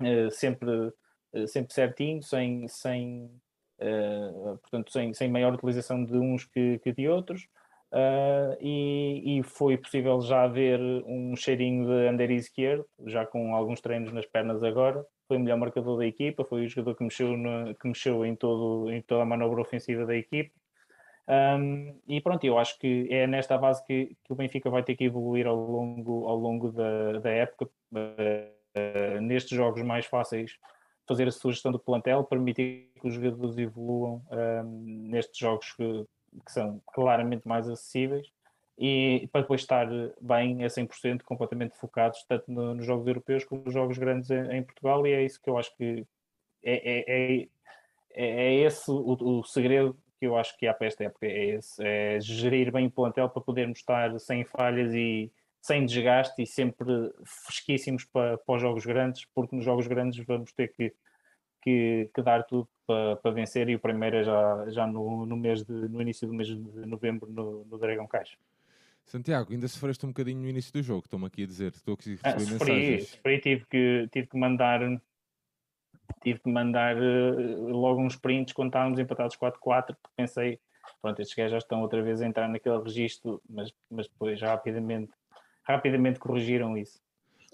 [0.00, 3.28] uh, sempre, uh, sempre certinho, sem, sem,
[3.82, 7.48] uh, portanto, sem, sem maior utilização de uns que, que de outros.
[7.92, 13.82] Uh, e, e, foi possível já ver um cheirinho de under esquerdo, já com alguns
[13.82, 15.04] treinos nas pernas agora.
[15.28, 18.34] Foi o melhor marcador da equipa, foi o jogador que mexeu, no, que mexeu em,
[18.34, 20.54] todo, em toda a manobra ofensiva da equipa.
[21.28, 24.96] Um, e pronto, eu acho que é nesta base que, que, o Benfica vai ter
[24.96, 30.58] que evoluir ao longo, ao longo da, da época, uh, nestes jogos mais fáceis,
[31.06, 36.06] fazer a sugestão do plantel, permitir que os jogadores evoluam um, nestes jogos que,
[36.44, 38.26] que são claramente mais acessíveis
[38.78, 39.86] e para depois estar
[40.20, 44.56] bem a 100% completamente focados tanto no, nos jogos europeus como nos jogos grandes em,
[44.56, 46.06] em, Portugal e é isso que eu acho que
[46.64, 47.48] é, é, é,
[48.14, 51.84] é esse o, o, segredo que eu acho que há para esta época é esse,
[51.84, 55.30] é gerir bem o plantel para podermos estar sem falhas e
[55.62, 56.84] sem desgaste e sempre
[57.24, 60.92] fresquíssimos para, para os jogos grandes, porque nos jogos grandes vamos ter que,
[61.62, 65.36] que, que dar tudo para, para vencer e o primeiro é já, já no, no,
[65.36, 68.36] mês de, no início do mês de novembro no, no Dragão Caixa.
[69.06, 72.18] Santiago, ainda sofreste um bocadinho no início do jogo, estou-me aqui a dizer, estou aqui
[72.22, 73.08] a receber ah, sofri, mensagens.
[73.08, 74.80] Sofri, tive que, tive que mandar
[76.22, 80.60] tive que mandar uh, logo uns prints quando estávamos empatados 4-4, porque pensei,
[81.00, 85.12] pronto, estes gajos já estão outra vez a entrar naquele registro, mas, mas depois rapidamente,
[85.62, 87.00] rapidamente corrigiram isso.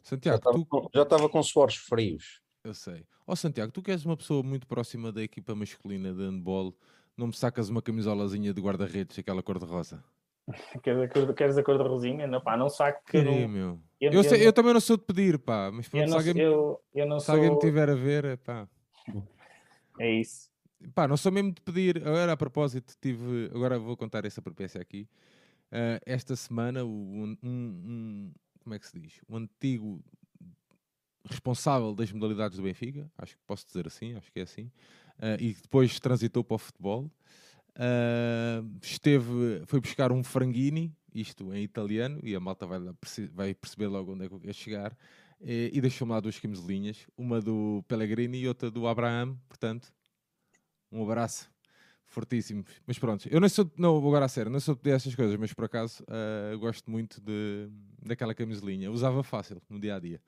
[0.02, 0.90] Santiago, já estava, tu...
[0.94, 2.40] já estava com suores frios.
[2.64, 3.04] Eu sei.
[3.26, 6.74] Ó oh, Santiago, tu que és uma pessoa muito próxima da equipa masculina de handball,
[7.16, 10.02] não me sacas uma camisolazinha de guarda-redes, aquela cor de rosa?
[10.82, 12.26] Queres a cor, queres a cor de rosinha?
[12.26, 13.48] Não, pá, não saco que não...
[13.48, 13.80] meu.
[14.00, 16.20] Eu, eu, sei, eu, eu, também não sou de pedir, pá, mas pronto, eu não,
[16.20, 17.34] se, alguém, eu, eu não se sou...
[17.34, 18.66] alguém me tiver a ver, pá.
[20.00, 20.48] É isso.
[20.94, 21.98] Pá, não sou mesmo de pedir.
[22.06, 23.50] Agora, a propósito, tive.
[23.52, 25.08] Agora vou contar essa peripécia aqui.
[25.70, 29.20] Uh, esta semana, um, um, um, Como é que se diz?
[29.28, 30.02] O antigo
[31.24, 34.70] responsável das modalidades do Benfica, acho que posso dizer assim, acho que é assim,
[35.18, 37.10] uh, e depois transitou para o futebol.
[37.76, 42.80] Uh, esteve, foi buscar um franguini, isto em italiano, e a malta vai,
[43.32, 44.96] vai perceber logo onde é que eu quero chegar,
[45.40, 49.92] e, deixou-me lá duas camisolinhas, uma do Pellegrini e outra do Abraham, portanto,
[50.90, 51.48] um abraço
[52.08, 52.64] fortíssimo.
[52.86, 55.52] Mas pronto, eu não sou, não, agora a sério, não sou de essas coisas, mas
[55.52, 57.68] por acaso uh, gosto muito de,
[58.04, 60.20] daquela camisolinha, usava fácil no dia a dia.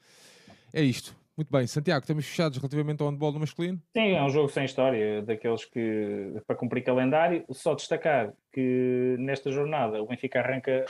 [0.73, 1.17] É isto.
[1.37, 3.81] Muito bem, Santiago, estamos fechados relativamente ao handball no masculino?
[3.97, 9.51] Sim, é um jogo sem história, daqueles que, para cumprir calendário, só destacar que nesta
[9.51, 10.85] jornada o Benfica arranca,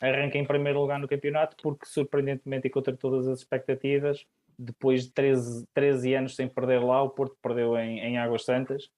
[0.00, 4.26] arranca em primeiro lugar no campeonato, porque surpreendentemente e contra todas as expectativas,
[4.58, 8.90] depois de 13, 13 anos sem perder lá, o Porto perdeu em, em Águas Santas,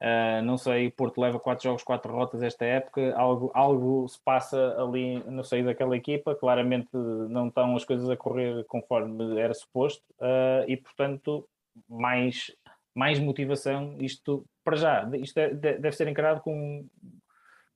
[0.00, 4.76] Uh, não sei, Porto leva quatro jogos, quatro derrotas esta época, algo, algo se passa
[4.80, 10.04] ali no seio daquela equipa, claramente não estão as coisas a correr conforme era suposto
[10.20, 11.48] uh, e, portanto,
[11.88, 12.54] mais,
[12.94, 16.86] mais motivação, isto para já, isto é, deve ser encarado com,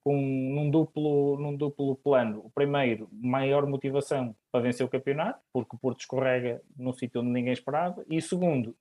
[0.04, 2.40] com num, duplo, num duplo plano.
[2.44, 7.30] O primeiro, maior motivação para vencer o campeonato, porque o Porto escorrega num sítio onde
[7.30, 8.76] ninguém esperava, e segundo,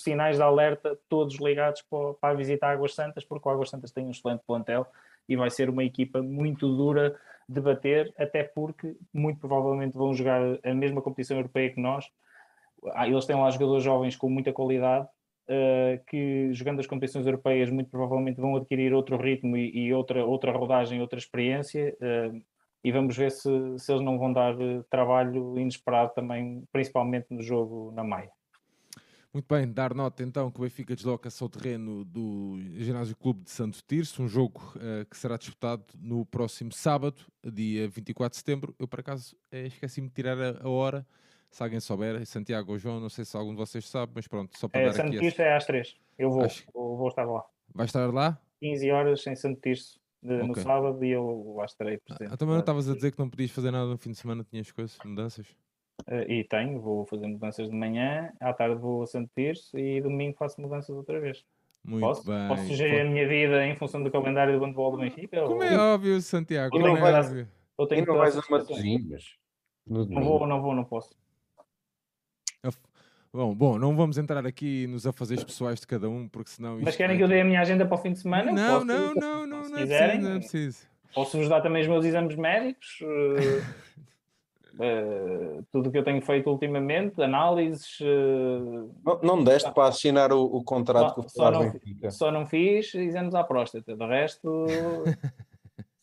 [0.00, 3.70] sinais de alerta todos ligados para, para a visita a Águas Santas, porque o Águas
[3.70, 4.86] Santas tem um excelente plantel
[5.28, 7.16] e vai ser uma equipa muito dura
[7.48, 12.10] de bater, até porque muito provavelmente vão jogar a mesma competição europeia que nós.
[12.92, 15.08] Ah, eles têm lá jogadores jovens com muita qualidade,
[15.46, 20.24] Uh, que jogando as competições europeias muito provavelmente vão adquirir outro ritmo e, e outra,
[20.24, 22.42] outra rodagem, outra experiência uh,
[22.84, 24.54] e vamos ver se, se eles não vão dar
[24.90, 28.30] trabalho inesperado também, principalmente no jogo na Maia.
[29.34, 33.50] Muito bem, dar nota então que o Benfica desloca-se ao terreno do Ginásio Clube de
[33.50, 38.72] Santo Tirso, um jogo uh, que será disputado no próximo sábado, dia 24 de setembro.
[38.78, 41.04] Eu, por acaso, eh, esqueci-me de tirar a, a, hora,
[41.50, 44.56] se alguém souber, Santiago ou João, não sei se algum de vocês sabe, mas pronto,
[44.56, 45.18] só para é, dar Santo aqui...
[45.18, 45.50] Tirso essa...
[45.50, 46.64] é às 3, eu vou, Acho...
[46.72, 47.44] vou, vou, estar lá.
[47.74, 48.40] Vai estar lá?
[48.60, 49.98] 15 horas em Santo Tirso.
[50.22, 50.46] De, okay.
[50.46, 52.32] no sábado e eu lá estarei presente.
[52.32, 54.46] Ah, também não estavas a dizer que não podias fazer nada no fim de semana,
[54.48, 55.44] tinhas coisas, mudanças?
[56.06, 60.02] Uh, e tenho, vou fazer mudanças de manhã, à tarde vou a Santo Tirso e
[60.02, 61.42] domingo faço mudanças outra vez.
[61.82, 62.48] Muito posso, bem.
[62.48, 65.42] Posso sugerir a minha vida em função do calendário do handball do Benfica?
[65.42, 65.62] Como ou...
[65.62, 66.70] é óbvio, Santiago.
[66.70, 67.48] Como é vai, óbvio.
[67.78, 69.38] Eu tenho não vais a Matosinhos.
[69.86, 71.14] Não vou, não vou, não posso.
[73.34, 76.78] Bom, bom, não vamos entrar aqui nos afazeres pessoais de cada um, porque senão.
[76.80, 78.52] Mas querem que eu dê a minha agenda para o fim de semana?
[78.52, 80.86] Não, posso, não, não, não, não, é preciso, não é preciso.
[81.12, 83.00] Posso-vos dar também os meus exames médicos?
[84.74, 88.00] Uh, tudo o que eu tenho feito ultimamente, análises.
[88.00, 92.32] Uh, não, não deste para assinar o, o contrato só, com o só não, só
[92.32, 94.66] não fiz exames à próstata, de resto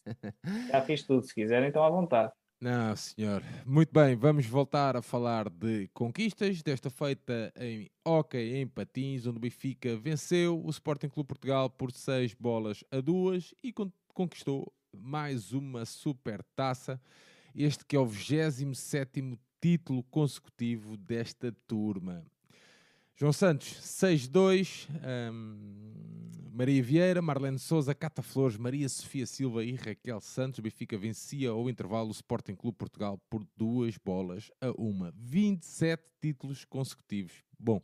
[0.72, 1.26] já fiz tudo.
[1.26, 2.32] Se quiserem, estão à vontade.
[2.62, 3.44] Não, senhor.
[3.66, 6.62] Muito bem, vamos voltar a falar de conquistas.
[6.62, 11.92] Desta feita em hockey em Patins, onde o Benfica venceu o Sporting Clube Portugal por
[11.92, 13.74] 6 bolas a 2 e
[14.14, 17.02] conquistou mais uma super taça.
[17.56, 22.26] Este que é o 27 título consecutivo desta turma.
[23.16, 24.88] João Santos, 6-2.
[25.32, 25.92] Um,
[26.52, 30.60] Maria Vieira, Marlene Souza, Cata Flores, Maria Sofia Silva e Raquel Santos.
[30.60, 35.14] O Benfica vencia ao intervalo o Sporting Clube Portugal por duas bolas a uma.
[35.16, 37.34] 27 títulos consecutivos.
[37.60, 37.82] Bom,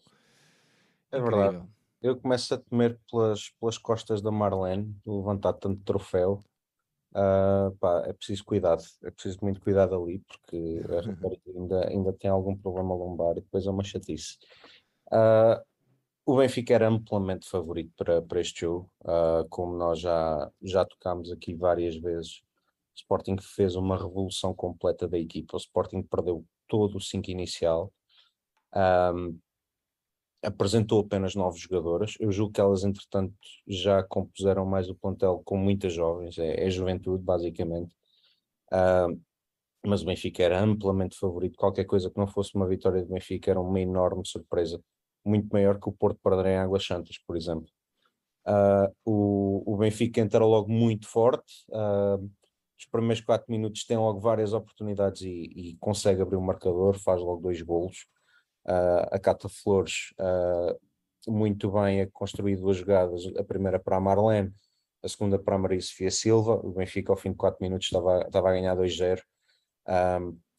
[1.11, 1.41] é incrível.
[1.41, 1.67] verdade.
[2.01, 6.43] Eu começo a temer pelas, pelas costas da Marlene, levantar tanto troféu.
[7.11, 12.29] Uh, pá, é preciso cuidado, é preciso muito cuidado ali, porque a ainda, ainda tem
[12.29, 14.37] algum problema lombar e depois é uma chatice.
[15.11, 15.59] Uh,
[16.25, 21.31] o Benfica era amplamente favorito para, para este jogo, uh, como nós já, já tocámos
[21.31, 22.41] aqui várias vezes.
[22.93, 25.55] O Sporting fez uma revolução completa da equipa.
[25.55, 27.93] O Sporting perdeu todo o 5 inicial,
[28.75, 29.39] um,
[30.43, 32.15] apresentou apenas nove jogadoras.
[32.19, 33.33] Eu julgo que elas, entretanto,
[33.67, 37.93] já compuseram mais o plantel com muitas jovens, é, é juventude, basicamente.
[38.71, 39.19] Uh,
[39.85, 41.57] mas o Benfica era amplamente favorito.
[41.57, 44.81] Qualquer coisa que não fosse uma vitória do Benfica era uma enorme surpresa
[45.25, 47.67] muito maior que o Porto perder em Águas Santas, por exemplo.
[48.47, 52.17] Uh, o, o Benfica entra logo muito forte, uh,
[52.79, 57.19] os primeiros 4 minutos tem logo várias oportunidades e, e, consegue abrir o marcador, faz
[57.19, 58.05] logo dois golos.
[58.67, 60.13] Uh, a Cata Flores,
[61.27, 64.53] muito bem, a construir duas jogadas, a primeira para a Marlene,
[65.03, 66.59] a segunda para a Maria Sofia Silva.
[66.63, 69.21] O Benfica, ao fim de 4 minutos, estava, estava a ganhar 2-0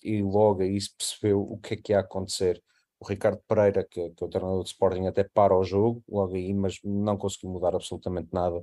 [0.03, 2.63] e logo aí se percebeu o que é que ia acontecer
[3.01, 6.35] o Ricardo Pereira, que, que é o treinador de Sporting, até para o jogo logo
[6.35, 8.63] aí, mas não conseguiu mudar absolutamente nada.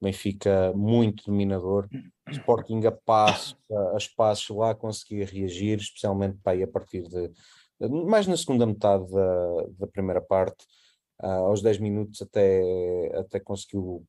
[0.00, 1.88] Benfica muito dominador,
[2.30, 7.30] Sporting a passo, a, a espaços lá conseguia reagir, especialmente para aí a partir de
[7.80, 10.64] mais na segunda metade da, da primeira parte,
[11.22, 14.04] uh, aos 10 minutos até, até conseguiu,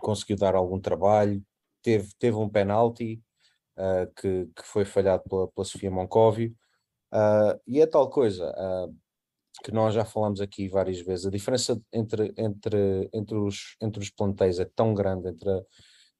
[0.00, 1.42] conseguiu dar algum trabalho,
[1.82, 3.22] teve, teve um penalti
[3.76, 6.54] uh, que, que foi falhado pela, pela Sofia Moncóvio,
[7.12, 8.54] Uh, e é tal coisa
[9.64, 14.10] que nós já falamos aqui várias vezes, a diferença entre, entre, entre, os, entre os
[14.10, 15.60] plantéis é tão grande, entre, a,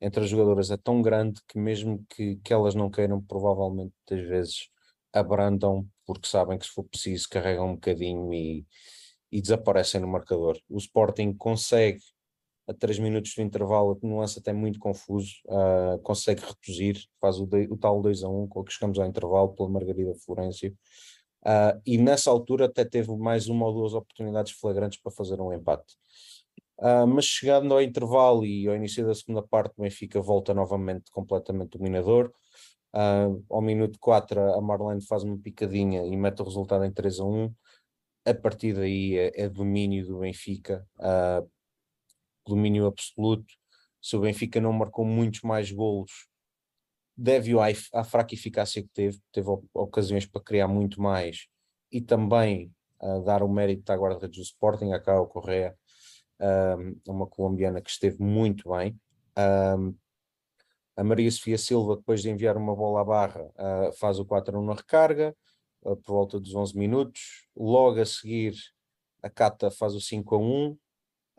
[0.00, 4.28] entre as jogadoras é tão grande que mesmo que, que elas não queiram, provavelmente muitas
[4.28, 4.68] vezes
[5.12, 8.66] abrandam porque sabem que se for preciso carregam um bocadinho e,
[9.30, 10.58] e desaparecem no marcador.
[10.68, 12.00] O Sporting consegue
[12.66, 17.46] a 3 minutos do intervalo, a nuance até muito confuso, uh, consegue reduzir, faz o,
[17.46, 20.72] de, o tal 2 a 1 com que chegamos ao intervalo pela Margarida Florencio,
[21.42, 25.52] uh, e nessa altura até teve mais uma ou duas oportunidades flagrantes para fazer um
[25.52, 25.94] empate.
[26.78, 31.10] Uh, mas chegando ao intervalo e ao início da segunda parte, o Benfica volta novamente
[31.12, 32.32] completamente dominador.
[32.94, 37.20] Uh, ao minuto 4, a Marlene faz uma picadinha e mete o resultado em 3
[37.20, 37.54] a 1.
[38.26, 40.86] A partir daí é, é domínio do Benfica.
[40.98, 41.48] Uh,
[42.46, 43.54] domínio absoluto.
[44.02, 46.26] Se o Benfica não marcou muitos mais golos,
[47.16, 51.46] deve-o à, à fraca eficácia que teve, teve ocasiões para criar muito mais
[51.92, 52.72] e também
[53.02, 55.76] uh, dar o mérito à guarda-redes do Sporting, a Cao Correa,
[56.40, 58.98] um, uma colombiana que esteve muito bem.
[60.96, 64.64] A Maria Sofia Silva, depois de enviar uma bola à barra, uh, faz o 4-1
[64.64, 65.34] na recarga,
[65.82, 67.46] uh, por volta dos 11 minutos.
[67.56, 68.54] Logo a seguir,
[69.22, 70.78] a Cata faz o 5 1,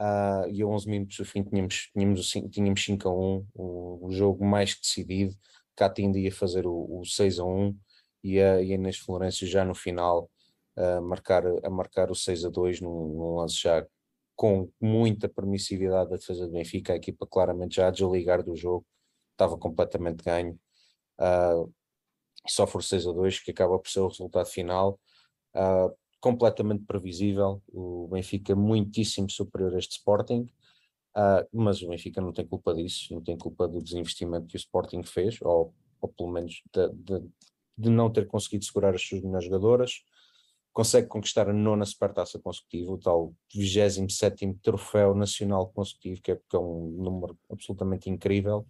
[0.02, 4.12] Uh, e a 11 minutos do fim tínhamos, tínhamos, tínhamos 5 a 1, o, o
[4.12, 5.36] jogo mais decidido.
[5.76, 7.78] Cata ainda ia fazer o, o 6 a 1
[8.24, 10.28] e a, e a Inês Florencio já no final
[10.76, 13.86] a marcar, a marcar o 6 a 2 num, num lance já
[14.36, 18.86] com muita permissividade da defesa do Benfica, a equipa claramente já a desligar do jogo,
[19.42, 20.60] estava completamente ganho.
[21.20, 21.72] Uh,
[22.48, 25.00] só for 6 a 2 que acaba por ser o resultado final.
[25.56, 30.48] Uh, completamente previsível, o Benfica muitíssimo superior a este Sporting,
[31.18, 34.58] uh, mas o Benfica não tem culpa disso, não tem culpa do desinvestimento que o
[34.58, 37.28] Sporting fez, ou, ou pelo menos de, de,
[37.76, 40.04] de, não ter conseguido segurar as suas melhores jogadoras,
[40.72, 46.56] consegue conquistar a nona supertaça consecutiva, o tal 27º troféu nacional consecutivo, que é, que
[46.56, 48.66] é um número absolutamente incrível,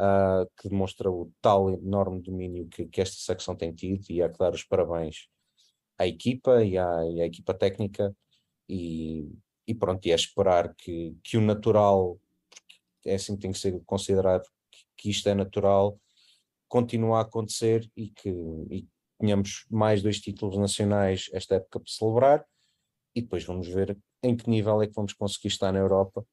[0.00, 4.30] Uh, que demonstra o tal enorme domínio que, que, esta secção tem tido e há
[4.30, 5.28] que dar os parabéns
[5.98, 8.16] à equipa e à, e à equipa técnica
[8.66, 9.28] e,
[9.66, 12.18] e, pronto, e é esperar que, que o natural,
[13.04, 16.00] é assim que tem que ser considerado que, que isto é natural,
[16.66, 18.30] continue a acontecer e que
[18.70, 18.88] e
[19.18, 22.46] tenhamos mais dois títulos nacionais esta época para celebrar
[23.14, 26.24] e depois vamos ver em que nível é que vamos conseguir estar na Europa,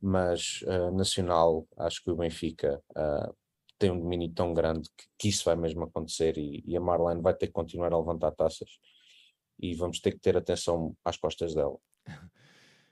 [0.00, 3.34] mas uh, nacional acho que o Benfica uh,
[3.78, 7.22] tem um domínio tão grande que, que, isso vai mesmo acontecer e, e a Marlene
[7.22, 8.78] vai ter que continuar a levantar taças
[9.58, 11.78] e vamos ter que ter atenção às costas dela.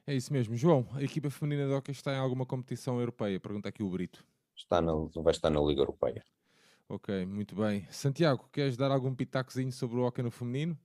[0.06, 0.54] É isso mesmo.
[0.54, 3.40] João, a equipa feminina de hockey está em alguma competição europeia?
[3.40, 4.22] Pergunta aqui o Brito.
[4.54, 6.22] está na, vai estar na Liga Europeia.
[6.86, 7.86] Ok, muito bem.
[7.90, 10.78] Santiago, queres dar algum pitacozinho sobre o hockey no feminino?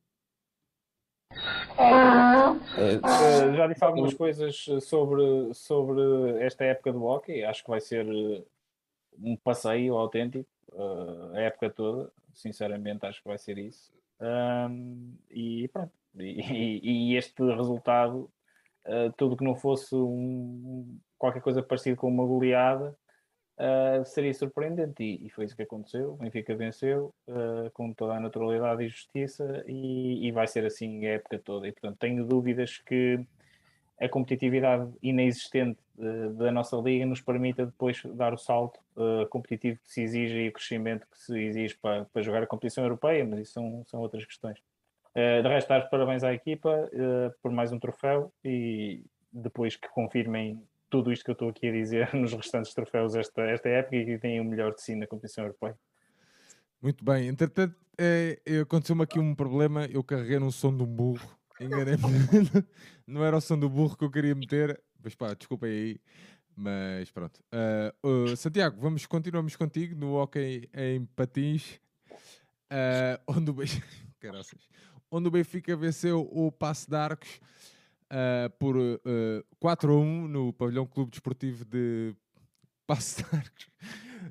[1.79, 6.01] Uh, já disse algumas coisas sobre, sobre
[6.43, 7.43] esta época do hockey.
[7.43, 8.05] Acho que vai ser
[9.17, 12.11] um passeio autêntico uh, a época toda.
[12.33, 13.93] Sinceramente, acho que vai ser isso.
[14.19, 15.91] Um, e pronto.
[16.17, 18.29] E, e, este resultado,
[18.85, 22.97] uh, tudo que não fosse um, qualquer coisa parecida com uma goleada,
[23.59, 25.03] uh, seria surpreendente.
[25.03, 26.13] E, e, foi isso que aconteceu.
[26.13, 31.05] O Benfica venceu uh, com toda a naturalidade e justiça, e, e, vai ser assim
[31.05, 31.67] a época toda.
[31.67, 33.19] E portanto, tenho dúvidas que
[33.99, 38.79] a competitividade inexistente uh, da nossa liga nos permita depois dar o salto
[39.29, 42.83] competitivo que se exige e o crescimento que se exige para, para jogar a competição
[42.83, 44.59] europeia, mas isso são, são outras questões.
[45.15, 46.91] de resto, dar parabéns à equipa
[47.41, 49.01] por mais um troféu e
[49.31, 53.41] depois que confirmem tudo isto que eu estou aqui a dizer nos restantes troféus esta,
[53.43, 55.77] esta época e que têm o melhor de si na competição europeia.
[56.81, 59.85] Muito bem, entretanto, é, aconteceu-me aqui um problema.
[59.85, 61.29] Eu carreguei num som de um burro,
[61.59, 61.99] enganei-me,
[63.05, 66.01] não era o som do burro que eu queria meter, mas pá, desculpem aí.
[66.55, 71.79] Mas pronto, uh, uh, Santiago, vamos continuamos contigo no hockey em patins,
[72.69, 73.87] uh, onde, o Benfica,
[75.09, 77.39] onde o Benfica venceu o Passo de Arcos
[78.11, 82.15] uh, por uh, eh, 4 a 1 no Pavilhão Clube Desportivo de
[82.85, 83.67] Passo de Arcos.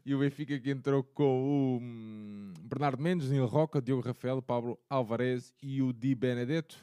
[0.04, 4.78] E o Benfica que entrou com o um, Bernardo Mendes, Nilo Roca, Diogo Rafael, Pablo
[4.88, 6.76] Alvarez e o Di Benedetto.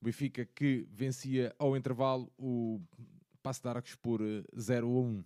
[0.00, 2.80] O Benfica que vencia ao intervalo o
[3.42, 4.20] Passo de Arcos por
[4.58, 5.24] 0 a 1.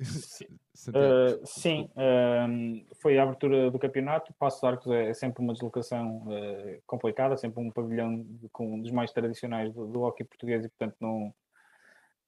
[0.00, 4.34] Uh, sim, uh, foi a abertura do campeonato.
[4.38, 8.80] Passo de Arcos é, é sempre uma deslocação uh, complicada, sempre um pavilhão com um
[8.80, 11.32] dos mais tradicionais do, do hockey português e, portanto, não,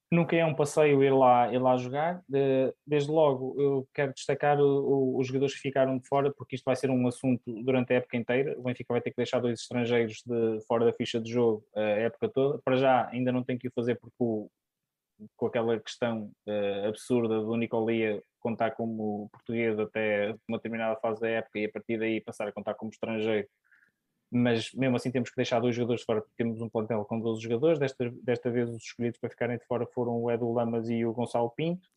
[0.09, 2.23] nunca é um passeio ir lá, ir lá jogar.
[2.85, 6.65] desde logo, eu quero destacar o, o, os jogadores que ficaram de fora, porque isto
[6.65, 8.57] vai ser um assunto durante a época inteira.
[8.57, 11.81] O Benfica vai ter que deixar dois estrangeiros de fora da ficha de jogo a
[11.81, 12.59] época toda.
[12.63, 14.49] Para já, ainda não tem que o fazer porque o,
[15.35, 21.29] com aquela questão uh, absurda do Nicolia contar como português até uma determinada fase da
[21.29, 23.47] época e a partir daí passar a contar como estrangeiro.
[24.29, 27.41] Mas mesmo assim temos que deixar dois jogadores fora, porque temos um plantel com 12
[27.41, 27.79] jogadores.
[27.79, 31.13] Desta, desta vez os escolhidos para ficarem de fora foram o Edu Lamas e o
[31.13, 31.87] Gonçalo Pinto.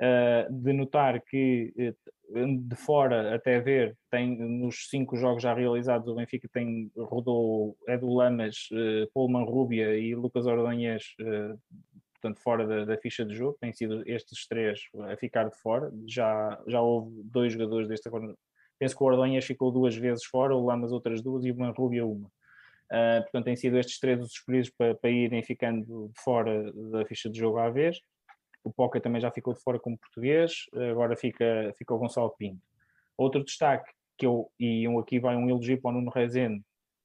[0.00, 6.08] Uh, de notar que uh, de fora até ver tem nos cinco jogos já realizados
[6.08, 11.04] o Benfica tem rodou Edu Lamas, uh, Paul Rubia e Lucas Ordonhas
[12.24, 15.92] portanto, fora da, da, ficha de jogo, têm sido estes três a ficar de fora.
[16.06, 18.10] Já, já houve dois jogadores desta
[18.78, 22.04] Penso que o Ordonhas ficou duas vezes fora, o Lamas outras duas e o Manrubia
[22.04, 22.28] uma.
[22.90, 27.04] Uh, portanto, têm sido estes três os escolhidos para, para irem ficando de fora da
[27.04, 28.00] ficha de jogo à vez.
[28.64, 32.62] O Poca também já ficou de fora como português, agora fica, fica o Gonçalo Pinto.
[33.16, 36.62] Outro destaque que eu, e aqui vai um elogio para o Nuno Rezende,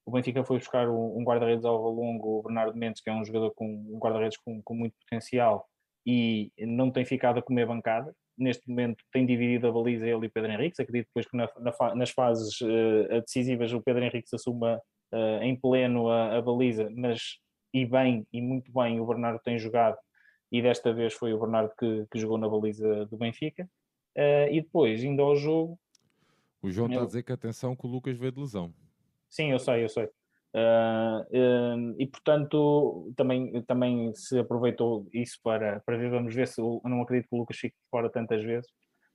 [0.10, 3.51] o Benfica foi buscar um, guarda-redes ao longo, o Bernardo Mendes, que é um jogador
[3.53, 5.68] com um guarda-redes com, com, muito potencial
[6.03, 8.12] e não tem ficado a comer bancada.
[8.36, 10.82] Neste momento tem dividido a baliza ele e o Pedro Henrique.
[10.82, 14.82] Acredito depois que na, na, nas fases uh, decisivas o Pedro Henrique assuma
[15.14, 17.38] uh, em pleno a, a, baliza, mas
[17.72, 19.97] e bem, e muito bem, o Bernardo tem jogado
[20.51, 23.70] e desta vez foi o Bernardo que, que jogou na baliza do Benfica.
[24.18, 25.80] Uh, e depois, indo ao jogo.
[26.64, 28.74] O João está a dizer que atenção que o Lucas veio de lesão.
[29.30, 30.05] Sim, eu sei, eu sei.
[30.51, 36.59] Uh, uh, e portanto também, também se aproveitou isso para, para ver, vamos ver se
[36.59, 38.67] eu não acredito que o Lucas fique fora tantas vezes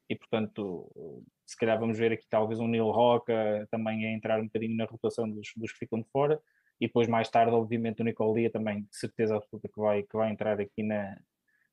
[0.08, 0.88] e portanto
[1.44, 4.84] se calhar vamos ver aqui talvez um Neil Roca também a entrar um bocadinho na
[4.84, 6.40] rotação dos, dos que ficam de fora
[6.80, 10.30] e depois mais tarde obviamente o Nicolia também de certeza absoluta que vai, que vai
[10.30, 11.18] entrar aqui na,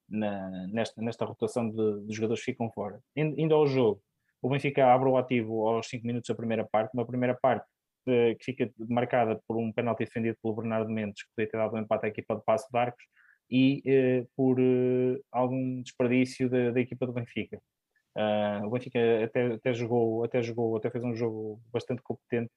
[0.09, 2.99] na, nesta, nesta rotação de, de jogadores que ficam fora.
[3.15, 4.01] Indo ao jogo,
[4.41, 7.65] o Benfica abre o ativo aos 5 minutos da primeira parte, uma primeira parte
[8.05, 11.79] que fica marcada por um penalti defendido pelo Bernardo Mendes, que podia ter dado um
[11.79, 13.05] empate à equipa de Passo de Arcos,
[13.51, 17.61] e eh, por eh, algum desperdício da, da, equipa do Benfica.
[18.15, 22.51] Uh, o Benfica até, até, jogou, até jogou, até fez um jogo bastante competente,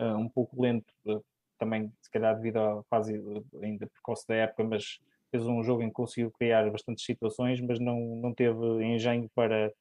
[0.00, 1.22] uh, um pouco lento, uh,
[1.58, 3.14] também se calhar devido à fase
[3.62, 4.98] ainda precoce da época, mas
[5.30, 9.72] fez um jogo em que conseguiu criar bastantes situações, mas não, não teve engenho para,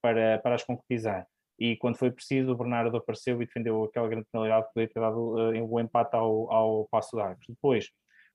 [0.00, 1.26] para, para as concretizar
[1.58, 5.00] e quando foi preciso o Bernardo apareceu e defendeu aquela grande penalidade que podia ter
[5.00, 7.46] dado uh, o empate ao, ao Passo de Arcos.
[7.48, 7.90] Depois,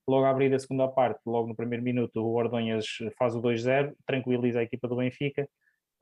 [0.08, 2.86] logo a abrir da segunda parte, logo no primeiro minuto, o Ordonhas
[3.18, 5.48] faz o 2-0, tranquiliza a equipa do Benfica.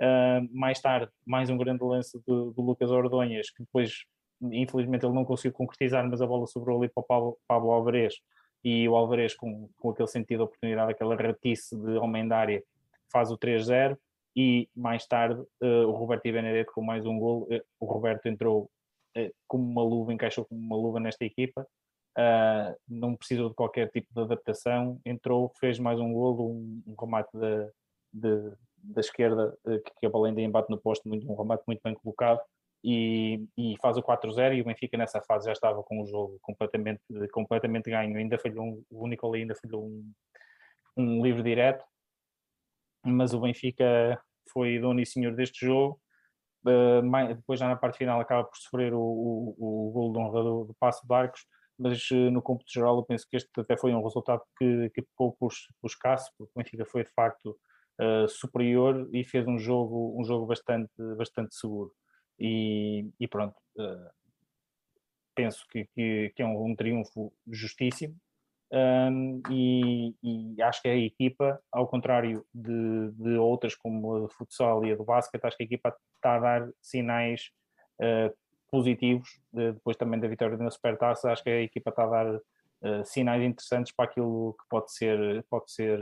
[0.01, 4.05] Uh, mais tarde, mais um grande lance do, do, Lucas Ordonhas, que depois,
[4.41, 8.15] infelizmente, ele não conseguiu concretizar, mas a bola sobrou ali para o Pablo, Pablo Alvarez
[8.63, 12.63] e o Alvarez, com, com aquele sentido de oportunidade, aquela ratice de homem da área,
[13.11, 13.97] faz o 3-0
[14.39, 17.41] e mais tarde uh, o Roberto e Benedetto com mais um gol.
[17.51, 18.71] Uh, o Roberto entrou
[19.17, 21.67] uh, como uma luva, encaixou como uma luva nesta equipa,
[22.87, 27.29] não precisou de qualquer tipo de adaptação, entrou, fez mais um gol, um, um remate
[27.33, 27.69] da,
[28.13, 31.81] de, da esquerda, que, que a bola ainda embate no posto, muito, um remate muito
[31.83, 32.39] bem colocado.
[32.83, 36.37] E, e, faz o 4-0 e o Benfica nessa fase já estava com o jogo
[36.41, 38.17] completamente, completamente ganho.
[38.17, 40.11] Ainda falhou um, o Nicolai ainda falhou um,
[40.97, 41.85] um livre direto,
[43.05, 44.19] mas o Benfica
[44.51, 45.99] foi dono e senhor deste jogo.
[46.65, 50.19] Uh, mais, depois, já na parte final, acaba por sofrer o, o, o gol de
[50.19, 51.45] honra do, do Passo de Arcos,
[51.77, 55.01] mas uh, no cômputo geral, eu penso que este até foi um resultado que, que
[55.01, 57.57] ficou por, por escasso, porque o Benfica foi de facto
[58.01, 61.93] uh, superior e fez um jogo, um jogo bastante, bastante seguro.
[62.37, 63.55] E, e pronto,
[65.35, 68.15] penso que, que, que, é um, um triunfo justíssimo
[68.71, 74.85] um, e, e, acho que a equipa, ao contrário de, de, outras como a futsal
[74.85, 77.49] e a do basquete, acho que a equipa está a dar sinais
[77.99, 78.31] uh,
[78.69, 82.35] positivos, de, depois também da vitória na Supertaça, acho que a equipa está a dar
[82.35, 85.99] uh, sinais interessantes para aquilo que pode ser, pode ser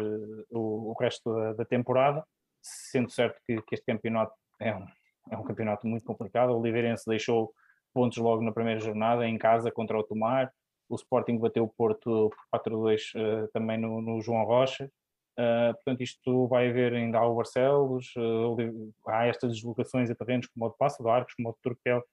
[0.52, 2.26] o, o, resto da, da, temporada,
[2.62, 4.86] sendo certo que, que, este campeonato é um,
[5.32, 7.54] é um campeonato muito complicado, o Oliveirense deixou
[7.94, 10.52] pontos logo na primeira jornada, em casa contra o Tomar,
[10.90, 14.90] o Sporting bateu o Porto por 4-2 uh, eh, também no, no, João Rocha.
[15.38, 20.66] Uh, portanto, isto vai haver ainda ao Barcelos, uh, há estas deslocações a terrenos como
[20.66, 22.04] o de Passo de Arcos, como o de Turquel,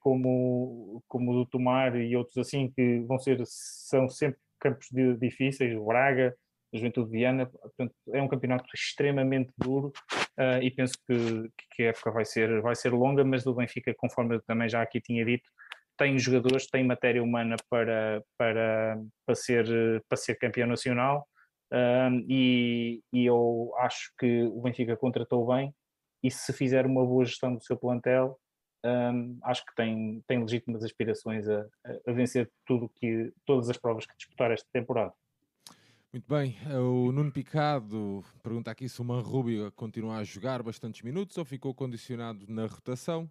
[0.00, 5.16] como, como o do Tomar e outros assim, que vão ser, são sempre campos de,
[5.16, 6.34] difíceis, o Braga,
[6.74, 9.92] a Juventude de Viana, portanto, é um campeonato extremamente duro
[10.60, 14.34] e penso que, que a época vai ser, vai ser longa, mas do Benfica, conforme
[14.34, 15.48] eu também já aqui tinha dito,
[15.96, 19.66] tem jogadores, tem matéria humana para, para, para, ser,
[20.08, 21.26] para ser campeão nacional
[21.72, 25.74] um, e, e, eu acho que o Benfica contratou bem
[26.22, 28.38] e se fizer uma boa gestão do seu plantel
[28.84, 31.64] um, acho que tem, tem legítimas aspirações a,
[32.06, 35.14] a vencer tudo que, todas as provas que disputar esta temporada.
[36.12, 41.38] Muito bem, o Nuno Picado pergunta aqui se o Manrubio continua a jogar bastantes minutos
[41.38, 43.30] ou ficou condicionado na rotação.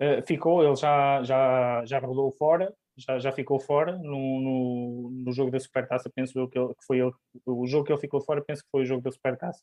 [0.00, 5.32] Uh, ficou, ele já, já, já rodou fora, já, já ficou fora no, no, no
[5.32, 7.12] jogo da Supertaça, penso eu que, ele, que foi ele,
[7.44, 9.60] o jogo que ele ficou fora, penso que foi o jogo da Supertaça.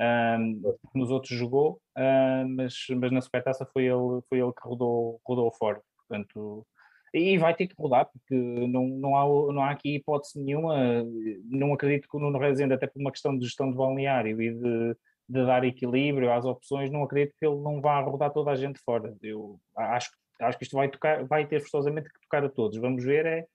[0.00, 0.62] Um,
[0.94, 5.52] nos outros jogou, uh, mas, mas na Supertaça foi ele, foi ele que rodou, rodou
[5.52, 6.66] fora, portanto,
[7.12, 11.04] e vai ter que rodar, porque não, não, há, não há aqui hipótese nenhuma,
[11.44, 14.54] não acredito que o Nuno Rezende, até por uma questão de gestão de balneário e
[14.54, 14.96] de,
[15.30, 18.80] de dar equilíbrio às opções, não acredito que ele não vá rodar toda a gente
[18.80, 19.14] fora.
[19.22, 20.10] Eu acho,
[20.40, 22.78] acho que isto vai, tocar, vai ter forçosamente que tocar a todos.
[22.78, 23.46] Vamos ver é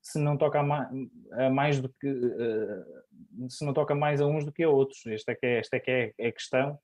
[0.00, 0.88] se não toca a mais,
[1.32, 5.04] a mais do que uh, se não toca mais a uns do que a outros.
[5.06, 6.78] Esta é que é, esta é, que é, é a questão,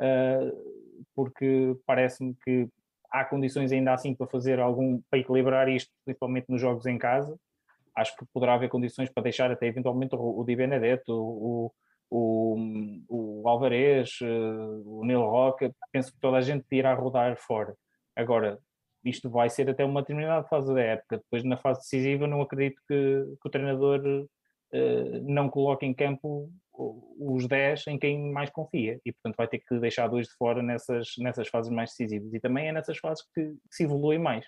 [0.00, 2.68] uh, porque parece-me que
[3.10, 7.36] há condições ainda assim para fazer algum para equilibrar isto, principalmente nos jogos em casa.
[7.96, 11.72] Acho que poderá haver condições para deixar até eventualmente o, o Di Benedetto, o,
[12.10, 14.26] o Alvarez, eh,
[14.84, 17.74] o Neil Roca, penso que toda a gente irá rodar fora.
[18.16, 18.58] Agora,
[19.04, 21.18] isto vai ser até uma determinada fase da época.
[21.18, 26.50] Depois, na fase decisiva, não acredito que, que o treinador uh, não coloque em campo
[27.18, 30.62] os 10 em quem mais confia e, portanto, vai ter que deixar dois de fora
[30.62, 32.32] nessas, nessas fases mais decisivas.
[32.32, 34.46] E também é nessas fases que, que se evolui mais,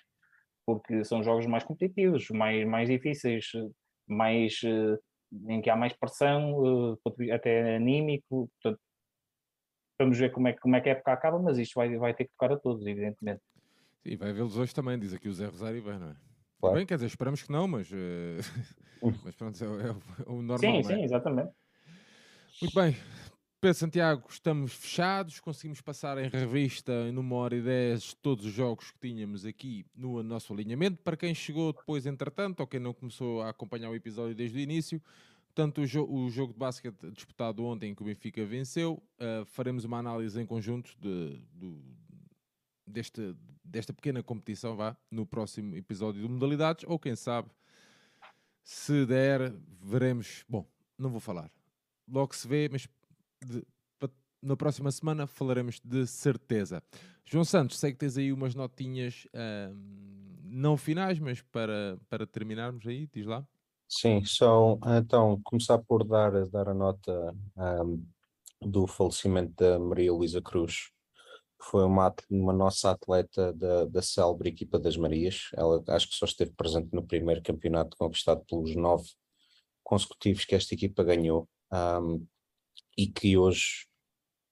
[0.65, 3.47] porque são jogos mais competitivos, mais, mais difíceis,
[4.07, 4.61] mais.
[4.63, 4.99] Uh,
[5.47, 8.81] em que há mais pressão, eh, até anímico, portanto,
[9.99, 12.25] vamos ver como é, como é que a época acaba, mas isto vai, vai ter
[12.25, 13.41] que tocar a todos, evidentemente.
[14.03, 16.15] Sim, vai vê-los hoje também, diz aqui o Zé Rosário bem, não é?
[16.59, 16.77] Claro.
[16.77, 18.39] Bem, quer dizer, esperamos que não, mas, uh...
[19.23, 20.59] mas pronto, é, é, o normal.
[20.59, 20.83] Sim, é?
[20.83, 21.51] sim, exatamente.
[22.61, 22.95] Muito bem,
[23.63, 28.91] Pedro Santiago, estamos fechados, conseguimos passar em revista numa hora e dez todos os jogos
[28.91, 31.01] que tínhamos aqui no nosso alinhamento.
[31.01, 34.59] Para quem chegou depois, entretanto, ou quem não começou a acompanhar o episódio desde o
[34.59, 35.01] início,
[35.55, 39.85] tanto o, jo o jogo de basquete disputado ontem que o Benfica venceu, uh, faremos
[39.85, 41.39] uma análise em conjunto de,
[42.85, 43.33] de,
[43.63, 47.49] desta pequena competição vá, no próximo episódio de modalidades, ou quem sabe,
[48.61, 50.43] se der, veremos.
[50.49, 50.67] Bom,
[50.97, 51.49] não vou falar.
[52.05, 52.89] Logo se vê, mas
[53.45, 53.65] de,
[54.43, 56.83] na próxima semana falaremos de certeza.
[57.25, 59.73] João Santos, sei que tens aí umas notinhas uh,
[60.43, 63.47] não finais, mas para, para terminarmos aí, diz lá.
[63.87, 68.05] Sim, só então começar por dar, dar a nota um,
[68.61, 70.89] do falecimento da Maria Luísa Cruz,
[71.59, 75.49] que foi uma, uma nossa atleta da, da célebre equipa das Marias.
[75.53, 79.09] Ela acho que só esteve presente no primeiro campeonato conquistado pelos nove
[79.83, 81.47] consecutivos que esta equipa ganhou.
[81.71, 82.25] Um,
[82.97, 83.85] e que hoje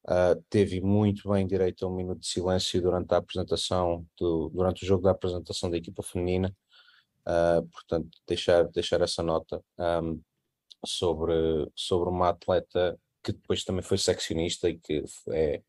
[0.08, 4.84] uh, teve muito bem direito a um minuto de silêncio durante a apresentação, do, durante
[4.84, 6.56] o jogo da apresentação da equipa feminina.
[7.22, 10.22] Uh, portanto, deixar, deixar essa nota um,
[10.86, 11.34] sobre,
[11.76, 15.62] sobre uma atleta que depois também foi seccionista e que é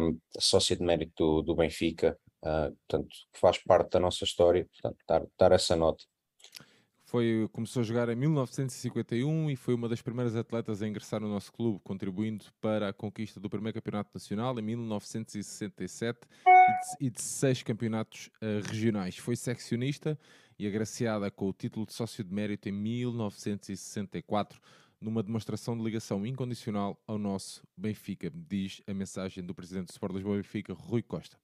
[0.00, 4.98] um, sócia de mérito do, do Benfica, uh, portanto, faz parte da nossa história, portanto,
[5.06, 6.04] dar, dar essa nota.
[7.12, 11.28] Foi, começou a jogar em 1951 e foi uma das primeiras atletas a ingressar no
[11.28, 16.20] nosso clube, contribuindo para a conquista do primeiro campeonato nacional em 1967
[16.98, 19.18] e de, seis campeonatos uh, regionais.
[19.18, 20.18] Foi seccionista
[20.58, 24.58] e agraciada com o título de sócio de mérito em 1964,
[24.98, 30.14] numa demonstração de ligação incondicional ao nosso Benfica, diz a mensagem do presidente do Sport
[30.14, 31.36] Lisboa Benfica, Rui Costa.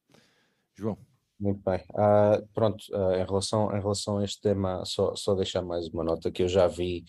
[0.74, 0.96] João.
[1.40, 1.78] Muito bem.
[1.90, 6.02] Uh, pronto, uh, em, relação, em relação a este tema, só, só deixar mais uma
[6.02, 7.04] nota que eu já vi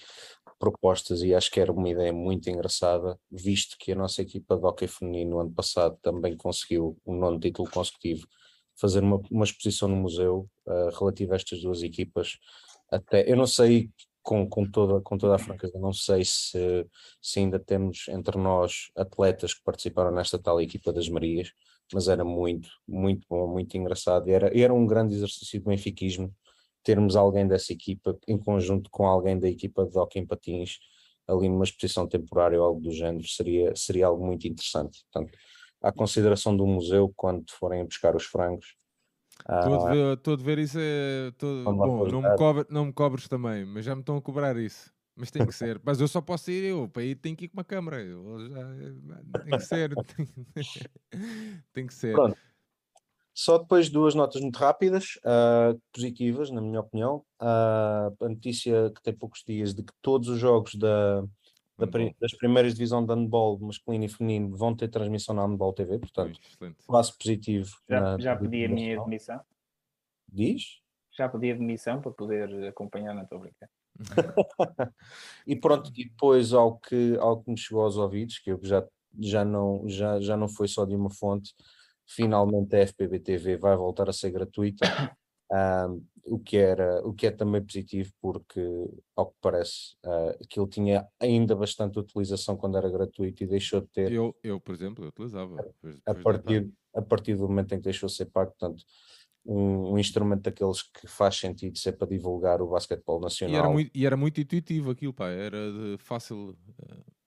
[0.60, 4.66] propostas e acho que era uma ideia muito engraçada, visto que a nossa equipa de
[4.66, 8.28] hockey feminino no ano passado também conseguiu um nono título consecutivo,
[8.80, 12.38] fazer uma, uma exposição no museu uh, relativa a estas duas equipas.
[12.92, 13.90] Até, eu não sei,
[14.22, 16.86] com, com, toda, com toda a franqueza, não sei se,
[17.22, 21.52] se ainda temos entre nós atletas que participaram nesta tal equipa das Marias,
[21.94, 24.30] mas era muito, muito bom, muito engraçado.
[24.30, 26.34] E era, era um grande exercício de benfiquismo
[26.84, 30.80] termos alguém dessa equipa em conjunto com alguém da equipa de hockey em patins
[31.28, 35.06] ali numa exposição temporária ou algo do género seria, seria algo muito interessante.
[35.12, 35.38] Portanto,
[35.82, 38.76] à consideração do museu quando forem buscar os frangos.
[39.40, 40.78] Estou a, ver, estou a ver isso.
[40.80, 44.22] É, tô, bom, não me, cobre, não me cobres também, mas já me estão a
[44.22, 44.92] cobrar isso.
[45.20, 45.82] Mas tem que ser.
[45.84, 46.88] Mas eu só posso ir eu.
[46.88, 48.02] Para ir tem que ir com uma câmera.
[48.02, 49.94] Eu já, tem que ser.
[51.74, 52.14] tem que ser.
[52.14, 52.38] Pronto.
[53.34, 57.26] Só depois duas notas muito rápidas, uh, positivas, na minha opinião.
[57.42, 61.22] Uh, a notícia que tem poucos dias de que todos os jogos da,
[61.78, 61.86] da
[62.20, 66.40] das primeiras divisões de handball masculino e feminino vão ter transmissão na Handball TV, portanto,
[66.88, 67.70] passo positivo.
[67.90, 69.42] Já, já pedi a minha admissão.
[70.28, 70.82] Diz?
[71.18, 73.79] Já pedi admissão para poder acompanhar na tua brincadeira.
[75.46, 78.86] E pronto, e depois ao que, ao que me chegou aos ouvidos, que eu já,
[79.20, 81.54] já, não, já, já não foi só de uma fonte,
[82.06, 84.86] finalmente a FPB TV vai voltar a ser gratuita,
[85.52, 88.62] um, o, que era, o que é também positivo, porque,
[89.16, 93.88] ao que parece, uh, aquilo tinha ainda bastante utilização quando era gratuito e deixou de
[93.88, 94.12] ter.
[94.12, 95.56] Eu, eu por exemplo, eu utilizava.
[96.06, 98.84] A, a partir, a partir do momento em que deixou de ser pago, portanto
[99.46, 103.56] um, um, instrumento daqueles que faz sentido ser para divulgar o basquetebol nacional.
[103.56, 105.58] E era muito, e era muito intuitivo aquilo, pá, era
[105.98, 106.58] fácil.
[106.80, 107.20] Uh...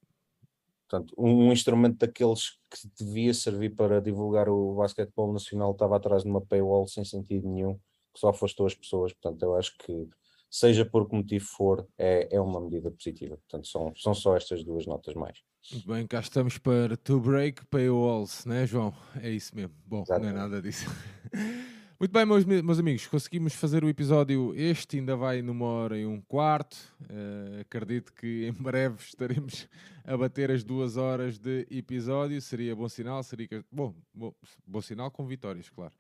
[0.88, 6.22] Portanto, um, um, instrumento daqueles que devia servir para divulgar o basquetebol nacional estava atrás
[6.22, 7.74] de uma paywall sem sentido nenhum,
[8.12, 9.14] que só afastou as pessoas.
[9.14, 10.08] Portanto, eu acho que,
[10.50, 13.38] seja por que motivo for, é, é uma medida positiva.
[13.38, 15.38] Portanto, são, são só estas duas notas mais.
[15.72, 18.92] Muito bem, cá estamos para to break paywalls, né, João?
[19.22, 19.74] É isso mesmo.
[19.86, 20.34] Bom, Exatamente.
[20.34, 20.84] não é nada disso.
[22.02, 24.52] Muito bem, meus, meus amigos, conseguimos fazer o episódio.
[24.56, 26.76] Este ainda vai numa hora e um quarto.
[27.02, 29.68] Uh, acredito que em breve estaremos
[30.04, 32.40] a bater as duas horas de episódio.
[32.40, 34.34] Seria bom sinal, seria bom, bom,
[34.66, 35.94] bom sinal com vitórias, claro.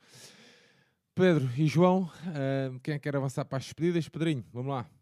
[1.14, 4.08] Pedro e João, uh, quem é quer avançar para as despedidas?
[4.08, 5.01] Pedrinho, vamos lá.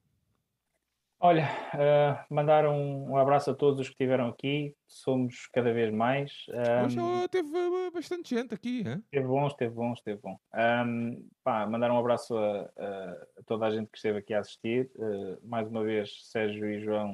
[1.22, 1.44] Olha,
[1.74, 4.74] uh, mandar um, um, abraço a todos os que estiveram aqui.
[4.86, 6.32] Somos cada vez mais.
[6.48, 8.82] Um, Hoje teve eh, bastante gente aqui.
[8.86, 9.02] Hein?
[9.04, 10.38] Esteve bom, esteve bom, esteve bom.
[10.54, 14.90] Um, pá, mandar um abraço a, a, toda a gente que esteve aqui a assistir.
[14.96, 17.10] Uh, mais uma vez, Sérgio e João,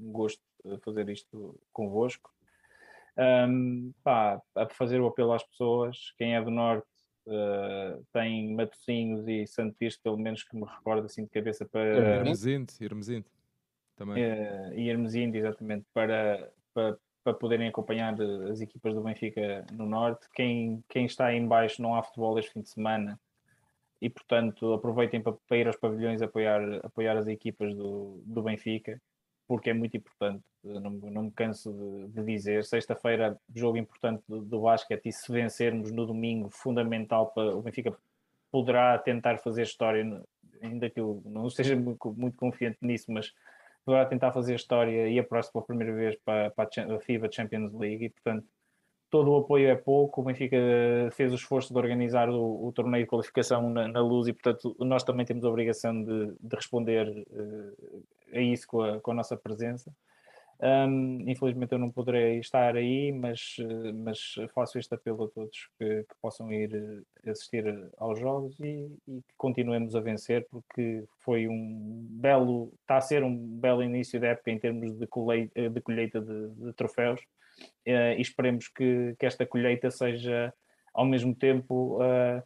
[0.00, 2.30] um gosto de fazer isto convosco.
[3.18, 6.14] Um, pá, a fazer o apelo às pessoas.
[6.16, 6.86] Quem é do Norte
[7.24, 12.16] Uh, tem Matosinhos e Santo Tirso, pelo menos que me recordo assim de cabeça para.
[12.16, 13.26] Hermesinde, Hermesinde
[13.96, 14.24] também.
[14.24, 18.20] Uh, e Hermesinde, exatamente, para, para, para poderem acompanhar
[18.50, 20.28] as equipas do Benfica no Norte.
[20.34, 23.18] Quem, quem está aí em baixo não há futebol este fim de semana
[24.00, 29.00] e, portanto, aproveitem para, para ir aos pavilhões apoiar, apoiar as equipas do, do Benfica
[29.52, 32.64] porque é muito importante, não, não me canso de, de dizer.
[32.64, 37.94] Sexta-feira, jogo importante do, do basquete e se vencermos no domingo, fundamental para o Benfica
[38.50, 40.22] poderá tentar fazer história,
[40.62, 43.30] ainda que eu não esteja muito, muito confiante nisso, mas
[43.84, 47.74] poderá tentar fazer história e a próxima pela primeira vez para, para a FIBA Champions
[47.74, 48.46] League e, portanto,
[49.10, 50.22] todo o apoio é pouco.
[50.22, 50.56] O Benfica
[51.12, 54.74] fez o esforço de organizar o, o torneio de qualificação na, na, luz e, portanto,
[54.78, 58.02] nós também temos a obrigação de, de responder uh,
[58.32, 59.92] a isso com a, com a, nossa presença.
[60.60, 63.56] Um, infelizmente eu não poderei estar aí, mas,
[63.96, 67.64] mas faço este apelo a todos que, que possam ir assistir
[67.98, 73.24] aos jogos e, e, que continuemos a vencer, porque foi um belo, está a ser
[73.24, 77.20] um belo início da época em termos de colheita de, colheita de, de troféus
[77.86, 80.54] uh, e esperemos que, que esta colheita seja
[80.94, 82.42] ao mesmo tempo uh,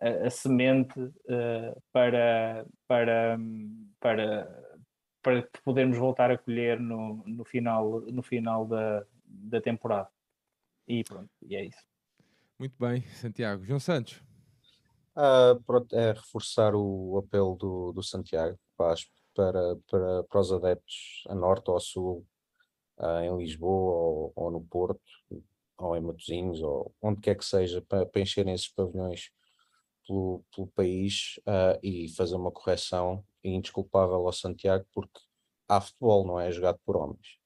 [0.00, 3.38] a, a, semente uh, para, para,
[4.00, 4.69] para
[5.22, 10.08] para podermos voltar a colher no, no final, no final da, da temporada.
[10.86, 11.84] E pronto, e é isso.
[12.58, 13.64] Muito bem, Santiago.
[13.64, 14.22] João Santos.
[15.66, 18.94] Pronto, é reforçar o apelo do, do Santiago para,
[19.34, 22.26] para, para, para os adeptos a norte ou a sul,
[22.98, 25.00] uh, em Lisboa ou, ou, no Porto,
[25.76, 29.30] ou em Matosinhos, ou onde quer que seja, para, para encherem esses pavilhões
[30.10, 35.20] pelo, pelo país uh, e fazer uma correção indesculpável ao Santiago, porque
[35.68, 37.38] há futebol, não é jogado por homens.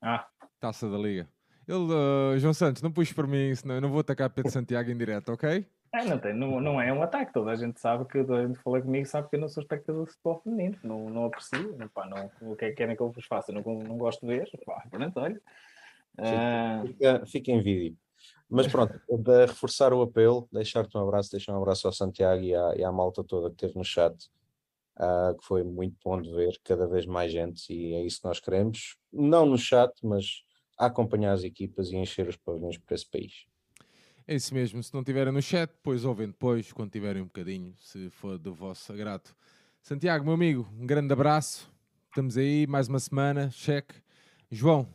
[0.00, 0.28] Ah,
[0.60, 1.28] taça da Liga.
[1.66, 4.88] Ele, uh, João Santos, não puxes para mim, senão eu não vou atacar Pedro Santiago
[4.88, 5.66] em direto, ok?
[5.92, 8.46] É, não, tem, não, não é um ataque, toda a gente sabe que toda a
[8.46, 11.76] gente fala comigo sabe que eu não sou espectador de futebol feminino, não, não aprecio,
[11.76, 13.50] não, pá, não, o que é que querem que eu vos faça?
[13.50, 15.40] Não, não gosto de ver, pá, pronto, olha.
[16.18, 16.86] Uh...
[16.86, 17.98] Fica, fica em vídeo.
[18.48, 22.54] Mas pronto, de reforçar o apelo, deixar-te um abraço, deixar um abraço ao Santiago e
[22.54, 24.14] à, e à malta toda que esteve no chat,
[24.98, 28.28] uh, que foi muito bom de ver cada vez mais gente e é isso que
[28.28, 30.44] nós queremos, não no chat, mas
[30.78, 33.46] a acompanhar as equipas e encher os pavilhões por esse país.
[34.28, 37.74] É isso mesmo, se não tiverem no chat, depois ouvem depois, quando tiverem um bocadinho,
[37.78, 39.34] se for do vosso agrado.
[39.80, 41.72] Santiago, meu amigo, um grande abraço,
[42.08, 43.94] estamos aí, mais uma semana, cheque.
[44.50, 44.88] João,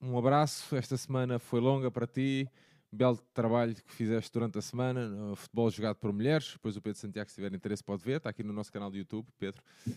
[0.00, 2.48] um abraço, esta semana foi longa para ti,
[2.96, 6.52] belo trabalho que fizeste durante a semana no futebol jogado por mulheres.
[6.54, 8.16] Depois o Pedro Santiago, se tiver interesse, pode ver.
[8.16, 9.62] Está aqui no nosso canal do YouTube, Pedro.
[9.86, 9.92] Uh,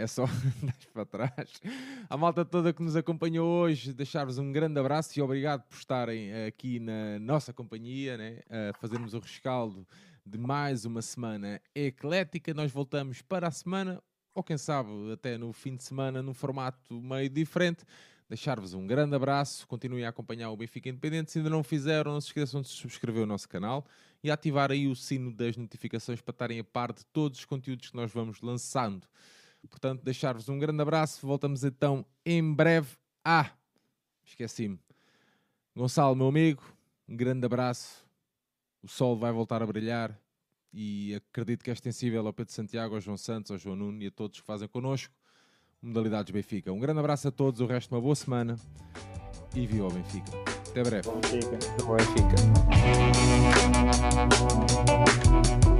[0.00, 0.26] é só
[0.94, 1.60] para trás.
[2.08, 6.46] A malta toda que nos acompanhou hoje, deixar-vos um grande abraço e obrigado por estarem
[6.46, 8.40] aqui na nossa companhia, né?
[8.46, 9.86] Uh, fazermos o rescaldo
[10.24, 12.54] de mais uma semana eclética.
[12.54, 14.00] Nós voltamos para a semana,
[14.32, 17.84] ou quem sabe até no fim de semana, num formato meio diferente
[18.28, 21.30] deixar-vos um grande abraço, continuem a acompanhar o Benfica Independente.
[21.30, 23.86] Se ainda não fizeram, não se esqueçam de subscrever o nosso canal
[24.22, 27.90] e ativar aí o sino das notificações para estarem a par de todos os conteúdos
[27.90, 29.06] que nós vamos lançando.
[29.68, 31.26] Portanto, deixar-vos um grande abraço.
[31.26, 32.96] Voltamos então em breve.
[33.24, 33.50] Ah,
[34.24, 34.78] esqueci-me.
[35.74, 36.62] Gonçalo, meu amigo,
[37.08, 38.04] um grande abraço.
[38.82, 40.18] O sol vai voltar a brilhar
[40.72, 44.06] e acredito que é extensível ao Pedro Santiago, ao João Santos, ao João Nuno e
[44.06, 45.12] a todos que fazem connosco.
[45.82, 46.72] Modalidades Benfica.
[46.72, 48.56] Um grande abraço a todos, o resto uma boa semana
[49.54, 50.30] e viva o Benfica.
[50.68, 51.08] Até breve.
[51.10, 51.58] Benfica.
[55.46, 55.75] Benfica.